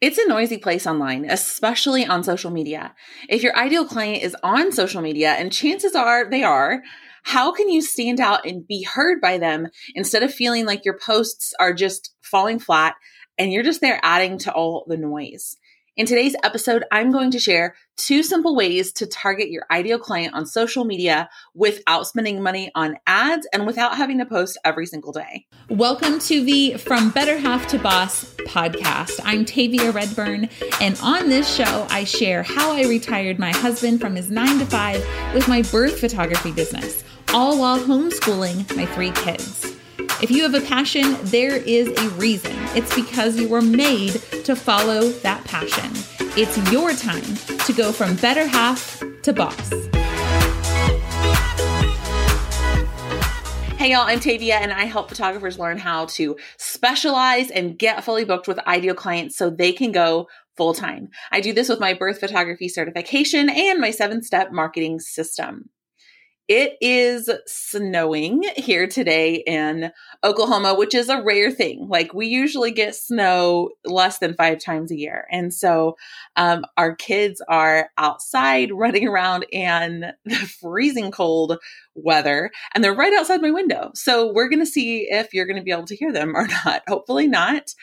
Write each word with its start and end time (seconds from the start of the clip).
It's 0.00 0.18
a 0.18 0.28
noisy 0.28 0.58
place 0.58 0.86
online, 0.86 1.28
especially 1.28 2.06
on 2.06 2.22
social 2.22 2.52
media. 2.52 2.94
If 3.28 3.42
your 3.42 3.56
ideal 3.56 3.84
client 3.84 4.22
is 4.22 4.36
on 4.44 4.70
social 4.70 5.02
media, 5.02 5.32
and 5.32 5.52
chances 5.52 5.96
are 5.96 6.30
they 6.30 6.44
are, 6.44 6.82
how 7.24 7.50
can 7.50 7.68
you 7.68 7.82
stand 7.82 8.20
out 8.20 8.46
and 8.46 8.66
be 8.66 8.84
heard 8.84 9.20
by 9.20 9.38
them 9.38 9.66
instead 9.96 10.22
of 10.22 10.32
feeling 10.32 10.66
like 10.66 10.84
your 10.84 10.96
posts 11.04 11.52
are 11.58 11.74
just 11.74 12.14
falling 12.22 12.60
flat 12.60 12.94
and 13.38 13.52
you're 13.52 13.64
just 13.64 13.80
there 13.80 13.98
adding 14.04 14.38
to 14.38 14.52
all 14.52 14.84
the 14.86 14.96
noise? 14.96 15.57
In 15.98 16.06
today's 16.06 16.36
episode, 16.44 16.84
I'm 16.92 17.10
going 17.10 17.32
to 17.32 17.40
share 17.40 17.74
two 17.96 18.22
simple 18.22 18.54
ways 18.54 18.92
to 18.92 19.06
target 19.08 19.50
your 19.50 19.66
ideal 19.68 19.98
client 19.98 20.32
on 20.32 20.46
social 20.46 20.84
media 20.84 21.28
without 21.54 22.06
spending 22.06 22.40
money 22.40 22.70
on 22.76 22.98
ads 23.08 23.48
and 23.52 23.66
without 23.66 23.96
having 23.96 24.18
to 24.18 24.24
post 24.24 24.58
every 24.64 24.86
single 24.86 25.10
day. 25.10 25.46
Welcome 25.68 26.20
to 26.20 26.44
the 26.44 26.74
From 26.74 27.10
Better 27.10 27.36
Half 27.36 27.66
to 27.70 27.80
Boss 27.80 28.32
podcast. 28.46 29.18
I'm 29.24 29.44
Tavia 29.44 29.90
Redburn, 29.90 30.48
and 30.80 30.96
on 31.02 31.30
this 31.30 31.52
show, 31.52 31.88
I 31.90 32.04
share 32.04 32.44
how 32.44 32.70
I 32.70 32.84
retired 32.84 33.40
my 33.40 33.50
husband 33.50 34.00
from 34.00 34.14
his 34.14 34.30
nine 34.30 34.60
to 34.60 34.66
five 34.66 35.04
with 35.34 35.48
my 35.48 35.62
birth 35.62 35.98
photography 35.98 36.52
business, 36.52 37.02
all 37.34 37.58
while 37.58 37.80
homeschooling 37.80 38.72
my 38.76 38.86
three 38.86 39.10
kids. 39.10 39.77
If 40.20 40.32
you 40.32 40.42
have 40.42 40.54
a 40.54 40.66
passion, 40.66 41.16
there 41.22 41.54
is 41.54 41.86
a 41.86 42.08
reason. 42.16 42.50
It's 42.74 42.92
because 42.92 43.38
you 43.38 43.48
were 43.48 43.62
made 43.62 44.14
to 44.46 44.56
follow 44.56 45.10
that 45.10 45.44
passion. 45.44 45.92
It's 46.36 46.56
your 46.72 46.92
time 46.92 47.36
to 47.64 47.72
go 47.72 47.92
from 47.92 48.16
better 48.16 48.44
half 48.44 49.00
to 49.22 49.32
boss. 49.32 49.70
Hey 53.78 53.92
y'all, 53.92 54.08
I'm 54.08 54.18
Tavia 54.18 54.56
and 54.56 54.72
I 54.72 54.86
help 54.86 55.08
photographers 55.08 55.56
learn 55.56 55.78
how 55.78 56.06
to 56.06 56.36
specialize 56.56 57.52
and 57.52 57.78
get 57.78 58.02
fully 58.02 58.24
booked 58.24 58.48
with 58.48 58.58
ideal 58.66 58.96
clients 58.96 59.36
so 59.36 59.50
they 59.50 59.72
can 59.72 59.92
go 59.92 60.26
full 60.56 60.74
time. 60.74 61.10
I 61.30 61.40
do 61.40 61.52
this 61.52 61.68
with 61.68 61.78
my 61.78 61.94
birth 61.94 62.18
photography 62.18 62.68
certification 62.68 63.48
and 63.48 63.78
my 63.78 63.92
seven 63.92 64.24
step 64.24 64.50
marketing 64.50 64.98
system. 64.98 65.70
It 66.48 66.78
is 66.80 67.28
snowing 67.46 68.42
here 68.56 68.86
today 68.86 69.34
in 69.34 69.92
Oklahoma, 70.24 70.74
which 70.74 70.94
is 70.94 71.08
a 71.08 71.22
rare 71.22 71.50
thing. 71.50 71.86
Like 71.88 72.12
we 72.12 72.26
usually 72.26 72.72
get 72.72 72.96
snow 72.96 73.70
less 73.84 74.18
than 74.18 74.34
five 74.34 74.58
times 74.58 74.90
a 74.90 74.96
year. 74.96 75.26
And 75.30 75.54
so 75.54 75.96
um, 76.34 76.64
our 76.76 76.96
kids 76.96 77.40
are 77.48 77.90
outside 77.96 78.72
running 78.74 79.06
around 79.06 79.46
in 79.52 80.06
the 80.24 80.34
freezing 80.60 81.12
cold 81.12 81.58
weather 81.94 82.50
and 82.74 82.82
they're 82.82 82.94
right 82.94 83.12
outside 83.14 83.42
my 83.42 83.50
window. 83.50 83.90
So 83.94 84.32
we're 84.32 84.48
going 84.48 84.64
to 84.64 84.66
see 84.66 85.08
if 85.08 85.32
you're 85.32 85.46
going 85.46 85.56
to 85.56 85.62
be 85.62 85.70
able 85.70 85.86
to 85.86 85.96
hear 85.96 86.12
them 86.12 86.36
or 86.36 86.48
not. 86.64 86.82
Hopefully 86.88 87.28
not. 87.28 87.74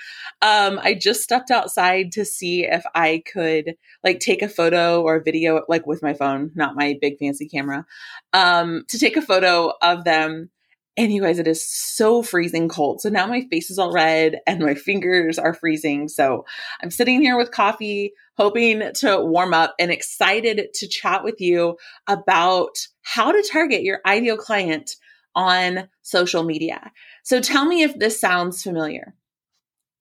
Um, 0.41 0.79
I 0.83 0.93
just 0.93 1.21
stepped 1.21 1.51
outside 1.51 2.11
to 2.13 2.25
see 2.25 2.65
if 2.65 2.83
I 2.93 3.23
could 3.31 3.75
like 4.03 4.19
take 4.19 4.41
a 4.41 4.49
photo 4.49 5.01
or 5.01 5.15
a 5.15 5.23
video, 5.23 5.61
like 5.69 5.87
with 5.87 6.03
my 6.03 6.13
phone, 6.13 6.51
not 6.55 6.75
my 6.75 6.97
big 6.99 7.17
fancy 7.17 7.47
camera, 7.47 7.85
um, 8.33 8.83
to 8.89 8.99
take 8.99 9.15
a 9.15 9.21
photo 9.21 9.71
of 9.81 10.03
them. 10.03 10.49
And 10.97 11.11
you 11.11 11.21
guys, 11.21 11.39
it 11.39 11.47
is 11.47 11.67
so 11.67 12.23
freezing 12.23 12.69
cold. 12.69 13.01
So 13.01 13.09
now 13.09 13.27
my 13.27 13.41
face 13.49 13.69
is 13.69 13.77
all 13.77 13.91
red 13.91 14.39
and 14.47 14.61
my 14.61 14.75
fingers 14.75 15.37
are 15.37 15.53
freezing. 15.53 16.07
So 16.07 16.45
I'm 16.81 16.89
sitting 16.89 17.21
here 17.21 17.37
with 17.37 17.51
coffee, 17.51 18.13
hoping 18.37 18.93
to 18.95 19.19
warm 19.19 19.53
up 19.53 19.75
and 19.77 19.91
excited 19.91 20.69
to 20.73 20.87
chat 20.87 21.23
with 21.23 21.41
you 21.41 21.77
about 22.07 22.77
how 23.01 23.31
to 23.31 23.49
target 23.51 23.83
your 23.83 23.99
ideal 24.05 24.37
client 24.37 24.91
on 25.35 25.89
social 26.01 26.43
media. 26.43 26.91
So 27.23 27.41
tell 27.41 27.65
me 27.65 27.83
if 27.83 27.99
this 27.99 28.19
sounds 28.19 28.63
familiar 28.63 29.15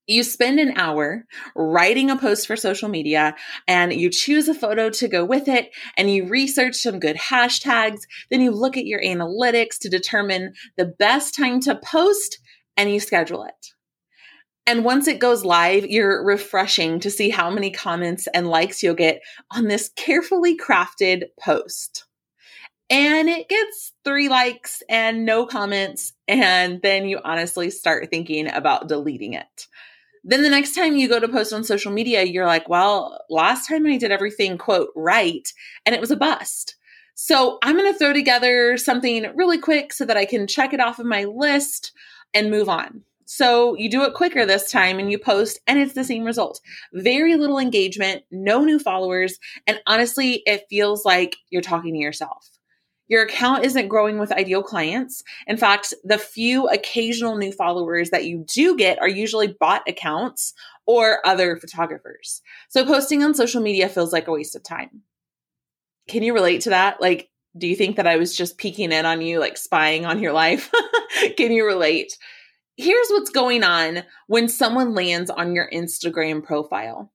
you 0.06 0.22
spend 0.22 0.60
an 0.60 0.74
hour 0.77 1.24
writing 1.55 2.10
a 2.10 2.16
post 2.16 2.47
for 2.47 2.56
social 2.56 2.88
media 2.88 3.34
and 3.66 3.92
you 3.92 4.10
choose 4.10 4.48
a 4.48 4.55
photo 4.55 4.91
to 4.91 5.08
go 5.08 5.24
with 5.24 5.48
it 5.48 5.70
and 5.97 6.10
you 6.10 6.27
research 6.27 6.77
some 6.77 7.00
good 7.00 7.16
hashtags. 7.16 8.00
Then 8.30 8.41
you 8.41 8.50
look 8.50 8.77
at 8.77 8.86
your 8.86 9.00
analytics 9.00 9.78
to 9.80 9.88
determine 9.88 10.54
the 10.76 10.87
best 10.87 11.34
time 11.34 11.60
to 11.60 11.76
post 11.76 12.38
and 12.76 12.91
you 12.91 13.00
schedule 13.00 13.44
it. 13.44 13.75
And 14.66 14.84
once 14.84 15.09
it 15.09 15.19
goes 15.19 15.44
live, 15.44 15.87
you're 15.87 16.25
refreshing 16.25 17.00
to 17.00 17.10
see 17.10 17.28
how 17.28 17.50
many 17.50 17.71
comments 17.71 18.26
and 18.32 18.48
likes 18.48 18.82
you'll 18.82 18.94
get 18.94 19.21
on 19.50 19.69
this 19.69 19.91
carefully 19.94 20.56
crafted 20.56 21.25
post. 21.38 22.06
And 22.88 23.28
it 23.28 23.48
gets 23.48 23.92
three 24.04 24.28
likes 24.28 24.82
and 24.88 25.25
no 25.25 25.47
comments. 25.47 26.12
And 26.28 26.81
then 26.82 27.06
you 27.06 27.21
honestly 27.22 27.71
start 27.71 28.09
thinking 28.10 28.50
about 28.50 28.88
deleting 28.88 29.34
it. 29.34 29.66
Then 30.24 30.42
the 30.42 30.48
next 30.48 30.74
time 30.74 30.96
you 30.96 31.06
go 31.06 31.20
to 31.20 31.28
post 31.28 31.52
on 31.52 31.64
social 31.64 31.92
media, 31.92 32.22
you're 32.22 32.46
like, 32.46 32.66
well, 32.68 33.20
last 33.28 33.68
time 33.68 33.86
I 33.86 33.98
did 33.98 34.10
everything, 34.10 34.56
quote, 34.56 34.88
right, 34.96 35.46
and 35.84 35.94
it 35.94 36.00
was 36.00 36.10
a 36.10 36.16
bust. 36.16 36.76
So 37.14 37.58
I'm 37.62 37.76
going 37.76 37.92
to 37.92 37.98
throw 37.98 38.12
together 38.12 38.76
something 38.76 39.26
really 39.36 39.58
quick 39.58 39.92
so 39.92 40.04
that 40.06 40.16
I 40.16 40.24
can 40.24 40.46
check 40.46 40.72
it 40.72 40.80
off 40.80 40.98
of 40.98 41.06
my 41.06 41.24
list 41.24 41.92
and 42.32 42.50
move 42.50 42.68
on. 42.68 43.02
So 43.26 43.76
you 43.76 43.90
do 43.90 44.02
it 44.04 44.14
quicker 44.14 44.44
this 44.44 44.70
time 44.70 44.98
and 44.98 45.10
you 45.10 45.18
post, 45.18 45.60
and 45.66 45.78
it's 45.78 45.94
the 45.94 46.04
same 46.04 46.24
result. 46.24 46.60
Very 46.92 47.36
little 47.36 47.58
engagement, 47.58 48.22
no 48.30 48.64
new 48.64 48.78
followers, 48.78 49.38
and 49.66 49.80
honestly, 49.86 50.42
it 50.46 50.64
feels 50.70 51.04
like 51.04 51.36
you're 51.50 51.62
talking 51.62 51.94
to 51.94 52.00
yourself. 52.00 52.53
Your 53.09 53.22
account 53.22 53.65
isn't 53.65 53.88
growing 53.88 54.19
with 54.19 54.32
ideal 54.32 54.62
clients. 54.62 55.22
In 55.47 55.56
fact, 55.56 55.92
the 56.04 56.19
few 56.19 56.69
occasional 56.69 57.37
new 57.37 57.53
followers 57.53 58.10
that 58.10 58.25
you 58.25 58.44
do 58.53 58.76
get 58.76 58.98
are 58.98 59.09
usually 59.09 59.48
bot 59.48 59.82
accounts 59.87 60.54
or 60.87 61.26
other 61.26 61.56
photographers. 61.56 62.41
So 62.69 62.84
posting 62.87 63.22
on 63.22 63.34
social 63.34 63.60
media 63.60 63.88
feels 63.88 64.12
like 64.12 64.26
a 64.26 64.32
waste 64.32 64.56
of 64.56 64.62
time. 64.62 65.03
Can 66.09 66.22
you 66.22 66.34
relate 66.34 66.62
to 66.62 66.70
that? 66.70 67.00
Like, 67.00 67.31
do 67.56 67.66
you 67.66 67.76
think 67.76 67.97
that 67.97 68.06
I 68.06 68.16
was 68.16 68.37
just 68.37 68.59
peeking 68.59 68.92
in 68.92 69.06
on 69.06 69.21
you, 69.21 69.38
like 69.38 69.56
spying 69.56 70.04
on 70.04 70.21
your 70.21 70.32
life? 70.32 70.71
Can 71.36 71.53
you 71.53 71.65
relate? 71.65 72.19
Here's 72.76 73.09
what's 73.10 73.31
going 73.31 73.62
on 73.62 74.03
when 74.26 74.48
someone 74.48 74.94
lands 74.94 75.31
on 75.31 75.54
your 75.54 75.71
Instagram 75.72 76.42
profile. 76.42 77.12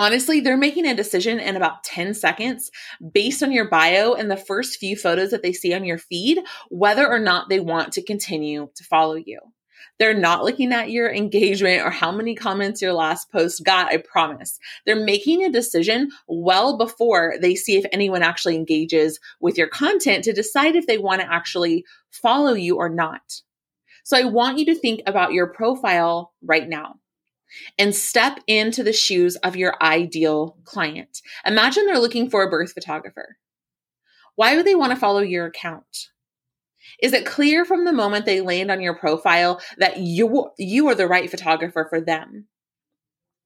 Honestly, 0.00 0.40
they're 0.40 0.56
making 0.56 0.86
a 0.86 0.94
decision 0.94 1.38
in 1.38 1.56
about 1.56 1.84
10 1.84 2.14
seconds 2.14 2.70
based 3.12 3.42
on 3.42 3.52
your 3.52 3.68
bio 3.68 4.14
and 4.14 4.30
the 4.30 4.36
first 4.36 4.78
few 4.78 4.96
photos 4.96 5.30
that 5.30 5.42
they 5.42 5.52
see 5.52 5.74
on 5.74 5.84
your 5.84 5.98
feed, 5.98 6.38
whether 6.70 7.06
or 7.06 7.18
not 7.18 7.50
they 7.50 7.60
want 7.60 7.92
to 7.92 8.02
continue 8.02 8.70
to 8.76 8.84
follow 8.84 9.14
you. 9.14 9.38
They're 9.98 10.14
not 10.14 10.42
looking 10.42 10.72
at 10.72 10.90
your 10.90 11.12
engagement 11.12 11.82
or 11.84 11.90
how 11.90 12.12
many 12.12 12.34
comments 12.34 12.80
your 12.80 12.94
last 12.94 13.30
post 13.30 13.62
got, 13.62 13.88
I 13.88 13.98
promise. 13.98 14.58
They're 14.86 15.04
making 15.04 15.44
a 15.44 15.52
decision 15.52 16.08
well 16.26 16.78
before 16.78 17.34
they 17.38 17.54
see 17.54 17.76
if 17.76 17.84
anyone 17.92 18.22
actually 18.22 18.56
engages 18.56 19.20
with 19.38 19.58
your 19.58 19.68
content 19.68 20.24
to 20.24 20.32
decide 20.32 20.76
if 20.76 20.86
they 20.86 20.96
want 20.96 21.20
to 21.20 21.30
actually 21.30 21.84
follow 22.10 22.54
you 22.54 22.76
or 22.78 22.88
not. 22.88 23.42
So 24.04 24.16
I 24.16 24.24
want 24.24 24.56
you 24.56 24.64
to 24.64 24.74
think 24.74 25.02
about 25.04 25.34
your 25.34 25.48
profile 25.48 26.32
right 26.40 26.66
now 26.66 26.99
and 27.78 27.94
step 27.94 28.40
into 28.46 28.82
the 28.82 28.92
shoes 28.92 29.36
of 29.36 29.56
your 29.56 29.74
ideal 29.82 30.56
client. 30.64 31.20
Imagine 31.44 31.86
they're 31.86 31.98
looking 31.98 32.30
for 32.30 32.42
a 32.42 32.50
birth 32.50 32.72
photographer. 32.72 33.36
Why 34.36 34.56
would 34.56 34.66
they 34.66 34.74
want 34.74 34.92
to 34.92 34.98
follow 34.98 35.20
your 35.20 35.46
account? 35.46 36.08
Is 37.02 37.12
it 37.12 37.26
clear 37.26 37.64
from 37.64 37.84
the 37.84 37.92
moment 37.92 38.26
they 38.26 38.40
land 38.40 38.70
on 38.70 38.80
your 38.80 38.94
profile 38.94 39.60
that 39.78 39.98
you 39.98 40.50
you 40.58 40.88
are 40.88 40.94
the 40.94 41.06
right 41.06 41.30
photographer 41.30 41.86
for 41.88 42.00
them? 42.00 42.46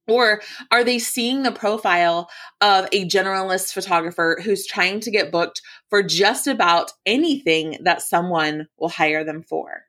Or 0.07 0.41
are 0.71 0.83
they 0.83 0.99
seeing 0.99 1.43
the 1.43 1.51
profile 1.51 2.29
of 2.61 2.87
a 2.91 3.07
generalist 3.07 3.73
photographer 3.73 4.39
who's 4.43 4.65
trying 4.65 4.99
to 5.01 5.11
get 5.11 5.31
booked 5.31 5.61
for 5.89 6.03
just 6.03 6.47
about 6.47 6.91
anything 7.05 7.77
that 7.83 8.01
someone 8.01 8.67
will 8.77 8.89
hire 8.89 9.23
them 9.23 9.41
for? 9.41 9.85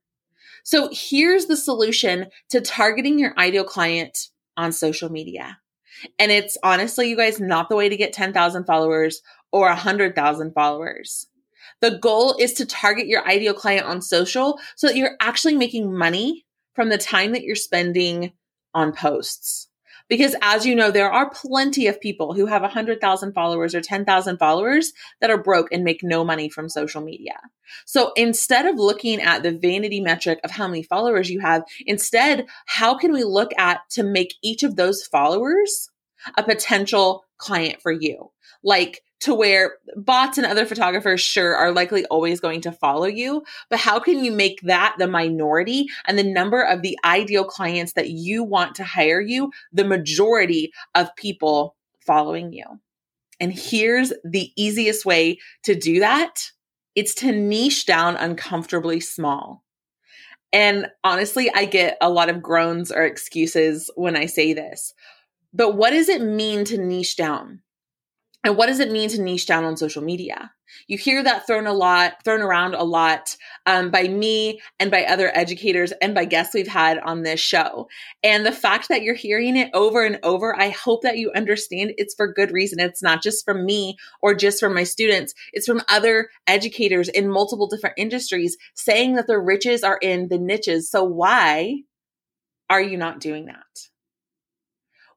So 0.66 0.88
here's 0.90 1.46
the 1.46 1.56
solution 1.56 2.26
to 2.50 2.60
targeting 2.60 3.20
your 3.20 3.38
ideal 3.38 3.62
client 3.62 4.18
on 4.56 4.72
social 4.72 5.08
media. 5.08 5.58
And 6.18 6.32
it's 6.32 6.58
honestly, 6.60 7.08
you 7.08 7.16
guys, 7.16 7.38
not 7.38 7.68
the 7.68 7.76
way 7.76 7.88
to 7.88 7.96
get 7.96 8.12
10,000 8.12 8.64
followers 8.64 9.22
or 9.52 9.68
100,000 9.68 10.52
followers. 10.54 11.28
The 11.80 11.98
goal 11.98 12.34
is 12.40 12.52
to 12.54 12.66
target 12.66 13.06
your 13.06 13.24
ideal 13.28 13.54
client 13.54 13.86
on 13.86 14.02
social 14.02 14.58
so 14.74 14.88
that 14.88 14.96
you're 14.96 15.16
actually 15.20 15.54
making 15.54 15.96
money 15.96 16.44
from 16.74 16.88
the 16.88 16.98
time 16.98 17.30
that 17.30 17.44
you're 17.44 17.54
spending 17.54 18.32
on 18.74 18.92
posts. 18.92 19.68
Because 20.08 20.36
as 20.40 20.64
you 20.64 20.74
know, 20.74 20.90
there 20.90 21.10
are 21.10 21.30
plenty 21.30 21.86
of 21.86 22.00
people 22.00 22.32
who 22.32 22.46
have 22.46 22.62
100,000 22.62 23.32
followers 23.32 23.74
or 23.74 23.80
10,000 23.80 24.38
followers 24.38 24.92
that 25.20 25.30
are 25.30 25.42
broke 25.42 25.72
and 25.72 25.84
make 25.84 26.02
no 26.02 26.24
money 26.24 26.48
from 26.48 26.68
social 26.68 27.02
media. 27.02 27.34
So 27.84 28.12
instead 28.16 28.66
of 28.66 28.76
looking 28.76 29.20
at 29.20 29.42
the 29.42 29.52
vanity 29.52 30.00
metric 30.00 30.40
of 30.44 30.50
how 30.52 30.68
many 30.68 30.82
followers 30.82 31.28
you 31.28 31.40
have, 31.40 31.64
instead, 31.86 32.46
how 32.66 32.96
can 32.96 33.12
we 33.12 33.24
look 33.24 33.50
at 33.58 33.80
to 33.90 34.02
make 34.02 34.34
each 34.42 34.62
of 34.62 34.76
those 34.76 35.04
followers 35.04 35.90
a 36.36 36.42
potential 36.42 37.24
client 37.38 37.80
for 37.82 37.92
you. 37.92 38.30
Like 38.62 39.02
to 39.20 39.34
where 39.34 39.76
bots 39.96 40.38
and 40.38 40.46
other 40.46 40.66
photographers 40.66 41.20
sure 41.20 41.56
are 41.56 41.72
likely 41.72 42.04
always 42.06 42.40
going 42.40 42.60
to 42.62 42.72
follow 42.72 43.06
you, 43.06 43.42
but 43.70 43.78
how 43.78 43.98
can 43.98 44.22
you 44.22 44.30
make 44.30 44.60
that 44.62 44.96
the 44.98 45.08
minority 45.08 45.86
and 46.06 46.18
the 46.18 46.24
number 46.24 46.62
of 46.62 46.82
the 46.82 46.98
ideal 47.04 47.44
clients 47.44 47.94
that 47.94 48.10
you 48.10 48.44
want 48.44 48.74
to 48.74 48.84
hire 48.84 49.20
you 49.20 49.50
the 49.72 49.84
majority 49.84 50.72
of 50.94 51.14
people 51.16 51.76
following 52.00 52.52
you? 52.52 52.64
And 53.40 53.52
here's 53.52 54.12
the 54.24 54.52
easiest 54.56 55.04
way 55.04 55.38
to 55.64 55.74
do 55.74 56.00
that. 56.00 56.50
It's 56.94 57.14
to 57.16 57.32
niche 57.32 57.86
down 57.86 58.16
uncomfortably 58.16 59.00
small. 59.00 59.62
And 60.52 60.86
honestly, 61.04 61.50
I 61.54 61.66
get 61.66 61.98
a 62.00 62.08
lot 62.08 62.30
of 62.30 62.42
groans 62.42 62.90
or 62.90 63.02
excuses 63.02 63.90
when 63.96 64.16
I 64.16 64.26
say 64.26 64.52
this. 64.52 64.94
But 65.52 65.76
what 65.76 65.90
does 65.90 66.08
it 66.08 66.22
mean 66.22 66.64
to 66.66 66.78
niche 66.78 67.16
down? 67.16 67.60
And 68.46 68.56
what 68.56 68.66
does 68.66 68.78
it 68.78 68.92
mean 68.92 69.08
to 69.08 69.20
niche 69.20 69.46
down 69.46 69.64
on 69.64 69.76
social 69.76 70.04
media? 70.04 70.52
You 70.86 70.96
hear 70.96 71.20
that 71.24 71.48
thrown 71.48 71.66
a 71.66 71.72
lot, 71.72 72.22
thrown 72.22 72.42
around 72.42 72.76
a 72.76 72.84
lot 72.84 73.36
um, 73.66 73.90
by 73.90 74.04
me 74.04 74.60
and 74.78 74.88
by 74.88 75.02
other 75.02 75.36
educators 75.36 75.90
and 76.00 76.14
by 76.14 76.26
guests 76.26 76.54
we've 76.54 76.68
had 76.68 76.98
on 77.00 77.24
this 77.24 77.40
show. 77.40 77.88
And 78.22 78.46
the 78.46 78.52
fact 78.52 78.88
that 78.88 79.02
you're 79.02 79.16
hearing 79.16 79.56
it 79.56 79.68
over 79.74 80.04
and 80.04 80.20
over, 80.22 80.56
I 80.56 80.68
hope 80.68 81.02
that 81.02 81.18
you 81.18 81.32
understand 81.34 81.94
it's 81.98 82.14
for 82.14 82.32
good 82.32 82.52
reason. 82.52 82.78
It's 82.78 83.02
not 83.02 83.20
just 83.20 83.44
from 83.44 83.66
me 83.66 83.96
or 84.22 84.32
just 84.32 84.60
from 84.60 84.74
my 84.74 84.84
students. 84.84 85.34
It's 85.52 85.66
from 85.66 85.82
other 85.88 86.28
educators 86.46 87.08
in 87.08 87.28
multiple 87.28 87.66
different 87.66 87.98
industries 87.98 88.56
saying 88.74 89.16
that 89.16 89.26
the 89.26 89.40
riches 89.40 89.82
are 89.82 89.98
in 90.00 90.28
the 90.28 90.38
niches. 90.38 90.88
So 90.88 91.02
why 91.02 91.82
are 92.70 92.80
you 92.80 92.96
not 92.96 93.18
doing 93.18 93.46
that? 93.46 93.88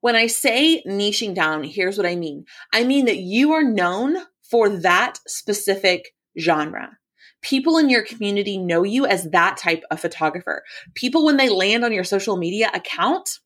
When 0.02 0.16
I 0.16 0.28
say 0.28 0.82
niching 0.88 1.36
down, 1.36 1.64
here's 1.64 1.98
what 1.98 2.06
I 2.06 2.16
mean. 2.16 2.46
I 2.74 2.84
mean 2.84 3.06
that 3.06 3.18
you 3.18 3.54
are 3.54 3.64
known 3.64 4.18
for 4.42 4.70
that 4.70 5.20
specific 5.28 6.14
genre. 6.40 6.98
People 7.42 7.78
in 7.78 7.90
your 7.90 8.04
community 8.04 8.58
know 8.58 8.84
you 8.84 9.06
as 9.06 9.30
that 9.32 9.58
type 9.58 9.84
of 9.92 10.00
photographer. 10.00 10.64
People, 10.94 11.26
when 11.26 11.38
they 11.38 11.50
land 11.50 11.86
on 11.86 11.94
your 11.94 12.04
social 12.04 12.38
media 12.38 12.70
account, 12.74 13.40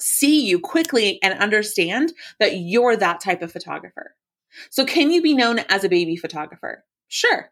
see 0.00 0.46
you 0.46 0.58
quickly 0.58 1.18
and 1.22 1.38
understand 1.38 2.12
that 2.38 2.56
you're 2.56 2.96
that 2.96 3.20
type 3.20 3.42
of 3.42 3.52
photographer. 3.52 4.14
So, 4.70 4.84
can 4.84 5.10
you 5.10 5.22
be 5.22 5.34
known 5.34 5.60
as 5.68 5.84
a 5.84 5.88
baby 5.88 6.16
photographer? 6.16 6.84
Sure. 7.08 7.50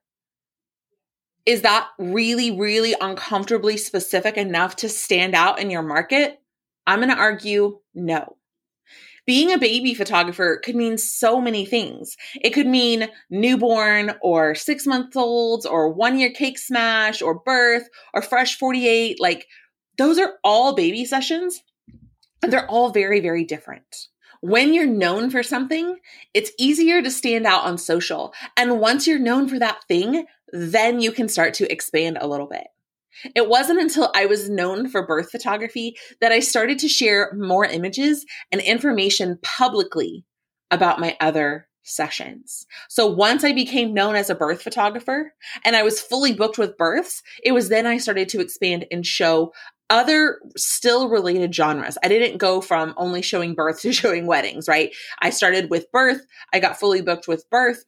Is 1.46 1.62
that 1.62 1.88
really, 1.99 2.50
really 2.50 2.94
uncomfortably 3.00 3.76
specific 3.76 4.37
enough 4.37 4.76
to 4.76 4.88
stand 4.88 5.34
out 5.34 5.58
in 5.58 5.70
your 5.70 5.82
market? 5.82 6.39
I'm 6.90 6.98
going 6.98 7.10
to 7.10 7.16
argue 7.16 7.78
no. 7.94 8.37
Being 9.25 9.52
a 9.52 9.58
baby 9.58 9.94
photographer 9.94 10.60
could 10.64 10.75
mean 10.75 10.98
so 10.98 11.40
many 11.40 11.64
things. 11.64 12.16
It 12.34 12.50
could 12.50 12.66
mean 12.66 13.08
newborn 13.31 14.14
or 14.22 14.56
six 14.56 14.88
months 14.88 15.16
old 15.16 15.66
or 15.66 15.92
one 15.92 16.19
year 16.19 16.32
cake 16.32 16.58
smash 16.58 17.22
or 17.22 17.38
birth 17.38 17.88
or 18.12 18.22
fresh 18.22 18.58
48. 18.58 19.20
Like 19.20 19.46
those 19.98 20.19
are 20.19 20.34
all 20.42 20.75
baby 20.75 21.04
sessions 21.04 21.62
and 22.42 22.52
they're 22.52 22.69
all 22.69 22.90
very, 22.90 23.20
very 23.20 23.44
different. 23.44 24.08
When 24.40 24.75
you're 24.75 24.87
known 24.87 25.31
for 25.31 25.44
something, 25.44 25.98
it's 26.34 26.50
easier 26.58 27.00
to 27.00 27.10
stand 27.10 27.46
out 27.46 27.62
on 27.62 27.78
social. 27.78 28.34
And 28.56 28.81
once 28.81 29.06
you're 29.06 29.20
known 29.20 29.48
for 29.48 29.60
that 29.60 29.84
thing, 29.87 30.25
then 30.52 31.00
you 31.00 31.12
can 31.12 31.28
start 31.28 31.54
to 31.54 31.70
expand 31.70 32.19
a 32.20 32.26
little 32.26 32.48
bit. 32.48 32.66
It 33.34 33.48
wasn't 33.48 33.80
until 33.80 34.10
I 34.14 34.26
was 34.26 34.48
known 34.48 34.88
for 34.88 35.06
birth 35.06 35.30
photography 35.30 35.96
that 36.20 36.32
I 36.32 36.40
started 36.40 36.78
to 36.80 36.88
share 36.88 37.32
more 37.36 37.64
images 37.64 38.24
and 38.50 38.60
information 38.60 39.38
publicly 39.42 40.24
about 40.70 41.00
my 41.00 41.16
other 41.20 41.68
sessions. 41.82 42.66
So 42.88 43.06
once 43.06 43.42
I 43.42 43.52
became 43.52 43.94
known 43.94 44.14
as 44.14 44.30
a 44.30 44.34
birth 44.34 44.62
photographer 44.62 45.32
and 45.64 45.74
I 45.74 45.82
was 45.82 46.00
fully 46.00 46.32
booked 46.32 46.58
with 46.58 46.76
births, 46.76 47.22
it 47.44 47.52
was 47.52 47.68
then 47.68 47.86
I 47.86 47.98
started 47.98 48.28
to 48.30 48.40
expand 48.40 48.86
and 48.90 49.04
show 49.04 49.52
other 49.88 50.38
still 50.56 51.08
related 51.08 51.54
genres. 51.54 51.98
I 52.02 52.08
didn't 52.08 52.38
go 52.38 52.60
from 52.60 52.94
only 52.96 53.22
showing 53.22 53.54
birth 53.54 53.80
to 53.82 53.92
showing 53.92 54.26
weddings, 54.26 54.68
right? 54.68 54.94
I 55.20 55.30
started 55.30 55.68
with 55.68 55.90
birth. 55.92 56.24
I 56.52 56.60
got 56.60 56.78
fully 56.78 57.02
booked 57.02 57.28
with 57.28 57.48
birth. 57.50 57.84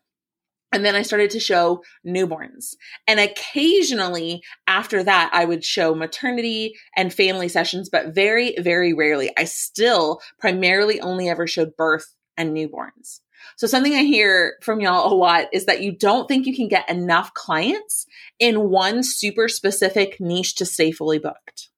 And 0.72 0.84
then 0.84 0.94
I 0.94 1.02
started 1.02 1.30
to 1.30 1.40
show 1.40 1.82
newborns. 2.06 2.74
And 3.06 3.20
occasionally 3.20 4.42
after 4.66 5.04
that, 5.04 5.30
I 5.32 5.44
would 5.44 5.64
show 5.64 5.94
maternity 5.94 6.74
and 6.96 7.12
family 7.12 7.48
sessions, 7.48 7.90
but 7.90 8.14
very, 8.14 8.54
very 8.58 8.94
rarely. 8.94 9.30
I 9.36 9.44
still 9.44 10.20
primarily 10.38 11.00
only 11.00 11.28
ever 11.28 11.46
showed 11.46 11.76
birth 11.76 12.14
and 12.36 12.56
newborns. 12.56 13.20
So 13.56 13.66
something 13.66 13.94
I 13.94 14.04
hear 14.04 14.54
from 14.62 14.80
y'all 14.80 15.12
a 15.12 15.14
lot 15.14 15.46
is 15.52 15.66
that 15.66 15.82
you 15.82 15.92
don't 15.92 16.26
think 16.26 16.46
you 16.46 16.56
can 16.56 16.68
get 16.68 16.88
enough 16.88 17.34
clients 17.34 18.06
in 18.38 18.70
one 18.70 19.02
super 19.02 19.48
specific 19.48 20.20
niche 20.20 20.54
to 20.56 20.64
stay 20.64 20.90
fully 20.92 21.18
booked. 21.18 21.68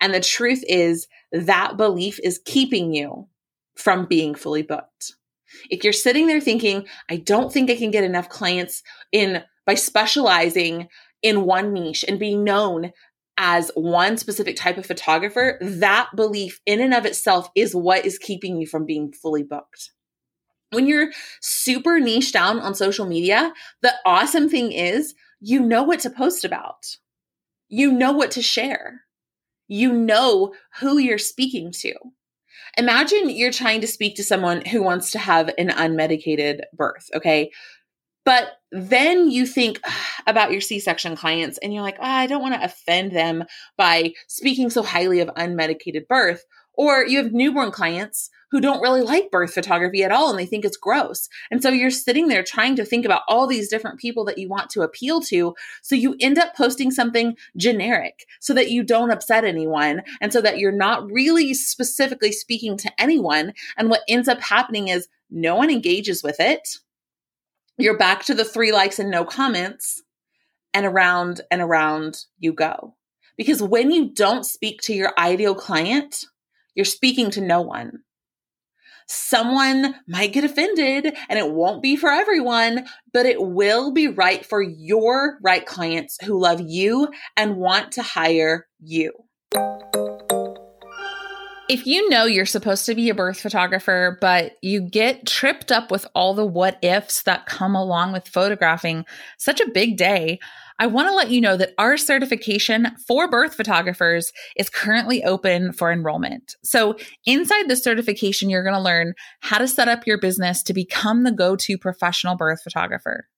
And 0.00 0.14
the 0.14 0.20
truth 0.20 0.64
is 0.66 1.06
that 1.32 1.76
belief 1.76 2.18
is 2.22 2.40
keeping 2.44 2.94
you 2.94 3.28
from 3.76 4.06
being 4.06 4.34
fully 4.34 4.62
booked. 4.62 5.14
If 5.70 5.84
you're 5.84 5.92
sitting 5.92 6.26
there 6.26 6.40
thinking, 6.40 6.86
I 7.10 7.16
don't 7.16 7.52
think 7.52 7.70
I 7.70 7.76
can 7.76 7.90
get 7.90 8.04
enough 8.04 8.28
clients 8.28 8.82
in 9.12 9.42
by 9.66 9.74
specializing 9.74 10.88
in 11.22 11.44
one 11.46 11.72
niche 11.72 12.04
and 12.06 12.18
being 12.18 12.44
known 12.44 12.92
as 13.36 13.70
one 13.74 14.16
specific 14.16 14.56
type 14.56 14.78
of 14.78 14.86
photographer, 14.86 15.58
that 15.60 16.10
belief 16.14 16.60
in 16.66 16.80
and 16.80 16.94
of 16.94 17.04
itself 17.04 17.48
is 17.56 17.74
what 17.74 18.04
is 18.04 18.18
keeping 18.18 18.60
you 18.60 18.66
from 18.66 18.86
being 18.86 19.12
fully 19.12 19.42
booked. 19.42 19.90
When 20.70 20.86
you're 20.86 21.10
super 21.40 22.00
niche 22.00 22.32
down 22.32 22.58
on 22.60 22.74
social 22.74 23.06
media, 23.06 23.52
the 23.82 23.94
awesome 24.04 24.48
thing 24.48 24.72
is 24.72 25.14
you 25.40 25.60
know 25.60 25.82
what 25.82 26.00
to 26.00 26.10
post 26.10 26.44
about. 26.44 26.84
You 27.68 27.92
know 27.92 28.12
what 28.12 28.30
to 28.32 28.42
share. 28.42 29.02
You 29.68 29.92
know 29.92 30.54
who 30.80 30.98
you're 30.98 31.18
speaking 31.18 31.72
to. 31.80 31.94
Imagine 32.76 33.30
you're 33.30 33.52
trying 33.52 33.80
to 33.82 33.86
speak 33.86 34.16
to 34.16 34.24
someone 34.24 34.64
who 34.64 34.82
wants 34.82 35.12
to 35.12 35.18
have 35.18 35.50
an 35.58 35.68
unmedicated 35.68 36.60
birth, 36.72 37.08
okay? 37.14 37.50
But 38.24 38.48
then 38.72 39.30
you 39.30 39.46
think 39.46 39.80
about 40.26 40.52
your 40.52 40.60
C 40.60 40.80
section 40.80 41.16
clients 41.16 41.58
and 41.58 41.72
you're 41.72 41.82
like, 41.82 41.98
oh, 41.98 42.04
I 42.04 42.26
don't 42.26 42.42
want 42.42 42.54
to 42.54 42.64
offend 42.64 43.12
them 43.12 43.44
by 43.76 44.12
speaking 44.28 44.70
so 44.70 44.82
highly 44.82 45.20
of 45.20 45.28
unmedicated 45.28 46.08
birth. 46.08 46.44
Or 46.76 47.06
you 47.06 47.22
have 47.22 47.32
newborn 47.32 47.70
clients 47.70 48.30
who 48.50 48.60
don't 48.60 48.80
really 48.80 49.02
like 49.02 49.30
birth 49.30 49.52
photography 49.52 50.04
at 50.04 50.12
all 50.12 50.30
and 50.30 50.38
they 50.38 50.46
think 50.46 50.64
it's 50.64 50.76
gross. 50.76 51.28
And 51.50 51.62
so 51.62 51.70
you're 51.70 51.90
sitting 51.90 52.28
there 52.28 52.42
trying 52.42 52.76
to 52.76 52.84
think 52.84 53.04
about 53.04 53.22
all 53.26 53.46
these 53.46 53.68
different 53.68 53.98
people 53.98 54.24
that 54.26 54.38
you 54.38 54.48
want 54.48 54.70
to 54.70 54.82
appeal 54.82 55.20
to. 55.22 55.54
So 55.82 55.94
you 55.96 56.16
end 56.20 56.38
up 56.38 56.54
posting 56.54 56.90
something 56.90 57.36
generic 57.56 58.26
so 58.40 58.54
that 58.54 58.70
you 58.70 58.84
don't 58.84 59.10
upset 59.10 59.44
anyone 59.44 60.02
and 60.20 60.32
so 60.32 60.40
that 60.40 60.58
you're 60.58 60.72
not 60.72 61.10
really 61.10 61.52
specifically 61.54 62.30
speaking 62.30 62.76
to 62.78 62.92
anyone. 62.96 63.54
And 63.76 63.90
what 63.90 64.02
ends 64.08 64.28
up 64.28 64.40
happening 64.40 64.88
is 64.88 65.08
no 65.30 65.56
one 65.56 65.70
engages 65.70 66.22
with 66.22 66.38
it. 66.38 66.78
You're 67.76 67.98
back 67.98 68.24
to 68.26 68.34
the 68.34 68.44
three 68.44 68.70
likes 68.70 69.00
and 69.00 69.10
no 69.10 69.24
comments, 69.24 70.02
and 70.72 70.86
around 70.86 71.40
and 71.50 71.60
around 71.60 72.24
you 72.38 72.52
go. 72.52 72.94
Because 73.36 73.62
when 73.62 73.90
you 73.90 74.10
don't 74.12 74.46
speak 74.46 74.80
to 74.82 74.94
your 74.94 75.12
ideal 75.18 75.54
client, 75.54 76.24
you're 76.74 76.84
speaking 76.84 77.30
to 77.30 77.40
no 77.40 77.60
one 77.60 78.04
someone 79.06 79.94
might 80.08 80.32
get 80.32 80.44
offended 80.44 81.14
and 81.28 81.38
it 81.38 81.50
won't 81.50 81.82
be 81.82 81.96
for 81.96 82.10
everyone, 82.10 82.86
but 83.12 83.26
it 83.26 83.40
will 83.40 83.92
be 83.92 84.08
right 84.08 84.44
for 84.44 84.62
your 84.62 85.38
right 85.42 85.66
clients 85.66 86.18
who 86.24 86.38
love 86.38 86.60
you 86.60 87.08
and 87.36 87.56
want 87.56 87.92
to 87.92 88.02
hire 88.02 88.66
you. 88.80 89.12
If 91.66 91.86
you 91.86 92.10
know 92.10 92.26
you're 92.26 92.44
supposed 92.44 92.84
to 92.86 92.94
be 92.94 93.08
a 93.08 93.14
birth 93.14 93.40
photographer, 93.40 94.18
but 94.20 94.52
you 94.60 94.82
get 94.82 95.26
tripped 95.26 95.72
up 95.72 95.90
with 95.90 96.06
all 96.14 96.34
the 96.34 96.44
what 96.44 96.78
ifs 96.82 97.22
that 97.22 97.46
come 97.46 97.74
along 97.74 98.12
with 98.12 98.28
photographing 98.28 99.06
such 99.38 99.60
a 99.60 99.70
big 99.70 99.96
day, 99.96 100.40
I 100.78 100.86
want 100.86 101.08
to 101.08 101.14
let 101.14 101.30
you 101.30 101.40
know 101.40 101.56
that 101.56 101.72
our 101.78 101.96
certification 101.96 102.88
for 103.06 103.30
birth 103.30 103.54
photographers 103.54 104.32
is 104.56 104.68
currently 104.68 105.22
open 105.22 105.72
for 105.72 105.92
enrollment. 105.92 106.56
So, 106.64 106.96
inside 107.26 107.68
the 107.68 107.76
certification, 107.76 108.50
you're 108.50 108.64
going 108.64 108.74
to 108.74 108.80
learn 108.80 109.14
how 109.40 109.58
to 109.58 109.68
set 109.68 109.88
up 109.88 110.06
your 110.06 110.18
business 110.18 110.62
to 110.64 110.74
become 110.74 111.22
the 111.22 111.32
go 111.32 111.56
to 111.56 111.78
professional 111.78 112.36
birth 112.36 112.62
photographer 112.62 113.28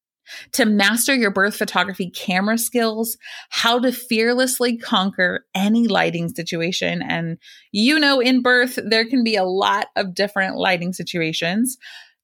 to 0.52 0.64
master 0.64 1.14
your 1.14 1.30
birth 1.30 1.56
photography 1.56 2.10
camera 2.10 2.58
skills, 2.58 3.16
how 3.50 3.78
to 3.78 3.92
fearlessly 3.92 4.76
conquer 4.76 5.44
any 5.54 5.86
lighting 5.86 6.28
situation. 6.28 7.02
And 7.02 7.38
you 7.72 7.98
know, 7.98 8.20
in 8.20 8.42
birth, 8.42 8.78
there 8.84 9.06
can 9.06 9.22
be 9.22 9.36
a 9.36 9.44
lot 9.44 9.88
of 9.96 10.14
different 10.14 10.56
lighting 10.56 10.92
situations 10.92 11.76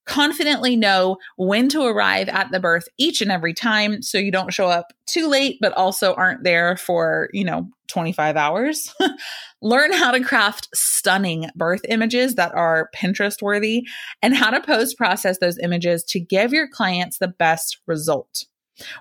confidently 0.05 0.77
know 0.77 1.17
when 1.37 1.69
to 1.69 1.83
arrive 1.83 2.29
at 2.29 2.51
the 2.51 2.61
birth 2.61 2.89
each 2.99 3.21
and 3.21 3.31
every 3.31 3.55
time 3.55 4.03
so 4.03 4.19
you 4.19 4.31
don't 4.31 4.53
show 4.53 4.69
up 4.69 4.93
too 5.07 5.29
late 5.29 5.59
but 5.61 5.73
also 5.75 6.15
aren't 6.15 6.45
there 6.45 6.77
for, 6.77 7.29
you 7.33 7.45
know, 7.45 7.69
25 7.89 8.37
hours. 8.37 8.95
Learn 9.63 9.93
how 9.93 10.11
to 10.11 10.25
craft 10.25 10.69
stunning 10.75 11.51
birth 11.55 11.83
images 11.89 12.35
that 12.37 12.55
are 12.55 12.89
Pinterest 12.97 13.41
worthy 13.43 13.87
and 14.23 14.35
how 14.35 14.51
to 14.51 14.61
post 14.61 14.97
process 14.97 15.39
those 15.39 15.59
images 15.59 16.03
to 16.05 16.19
give 16.19 16.53
your 16.53 16.67
clients 16.67 17.19
the 17.19 17.29
best 17.29 17.79
result. 17.87 18.45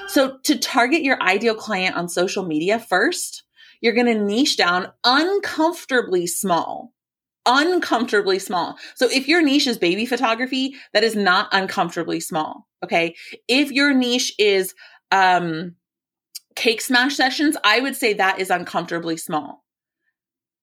So, 0.09 0.39
to 0.45 0.59
target 0.59 1.03
your 1.03 1.23
ideal 1.23 1.55
client 1.55 1.95
on 1.97 2.09
social 2.09 2.45
media 2.45 2.79
first, 2.79 3.43
you're 3.83 3.93
going 3.93 4.07
to 4.07 4.15
niche 4.15 4.57
down 4.57 4.91
uncomfortably 5.05 6.27
small. 6.27 6.95
Uncomfortably 7.45 8.39
small. 8.39 8.79
So, 8.95 9.09
if 9.11 9.27
your 9.27 9.43
niche 9.43 9.67
is 9.67 9.77
baby 9.77 10.07
photography, 10.07 10.77
that 10.95 11.03
is 11.03 11.17
not 11.17 11.49
uncomfortably 11.51 12.21
small. 12.21 12.69
Okay. 12.85 13.17
If 13.49 13.73
your 13.73 13.93
niche 13.93 14.33
is 14.39 14.75
um, 15.11 15.75
cake 16.55 16.81
smash 16.81 17.17
sessions, 17.17 17.57
I 17.65 17.81
would 17.81 17.97
say 17.97 18.15
that 18.15 18.39
is 18.39 18.49
uncomfortably 18.49 19.17
small. 19.17 19.65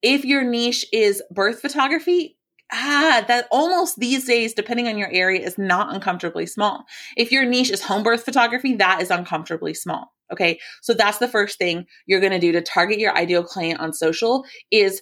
If 0.01 0.23
your 0.23 0.43
niche 0.43 0.85
is 0.93 1.21
birth 1.29 1.59
photography, 1.59 2.37
ah, 2.71 3.25
that 3.27 3.47
almost 3.51 3.99
these 3.99 4.25
days, 4.25 4.53
depending 4.53 4.87
on 4.87 4.97
your 4.97 5.11
area, 5.11 5.45
is 5.45 5.57
not 5.57 5.93
uncomfortably 5.93 6.45
small. 6.45 6.85
If 7.17 7.29
your 7.31 7.43
niche 7.43 7.71
is 7.71 7.83
home 7.83 8.03
birth 8.03 8.23
photography, 8.23 8.75
that 8.75 9.01
is 9.01 9.11
uncomfortably 9.11 9.73
small. 9.73 10.13
Okay. 10.31 10.59
So 10.81 10.93
that's 10.93 11.17
the 11.17 11.27
first 11.27 11.57
thing 11.57 11.85
you're 12.05 12.19
going 12.19 12.31
to 12.31 12.39
do 12.39 12.51
to 12.51 12.61
target 12.61 12.99
your 12.99 13.17
ideal 13.17 13.43
client 13.43 13.79
on 13.79 13.93
social 13.93 14.45
is 14.71 15.01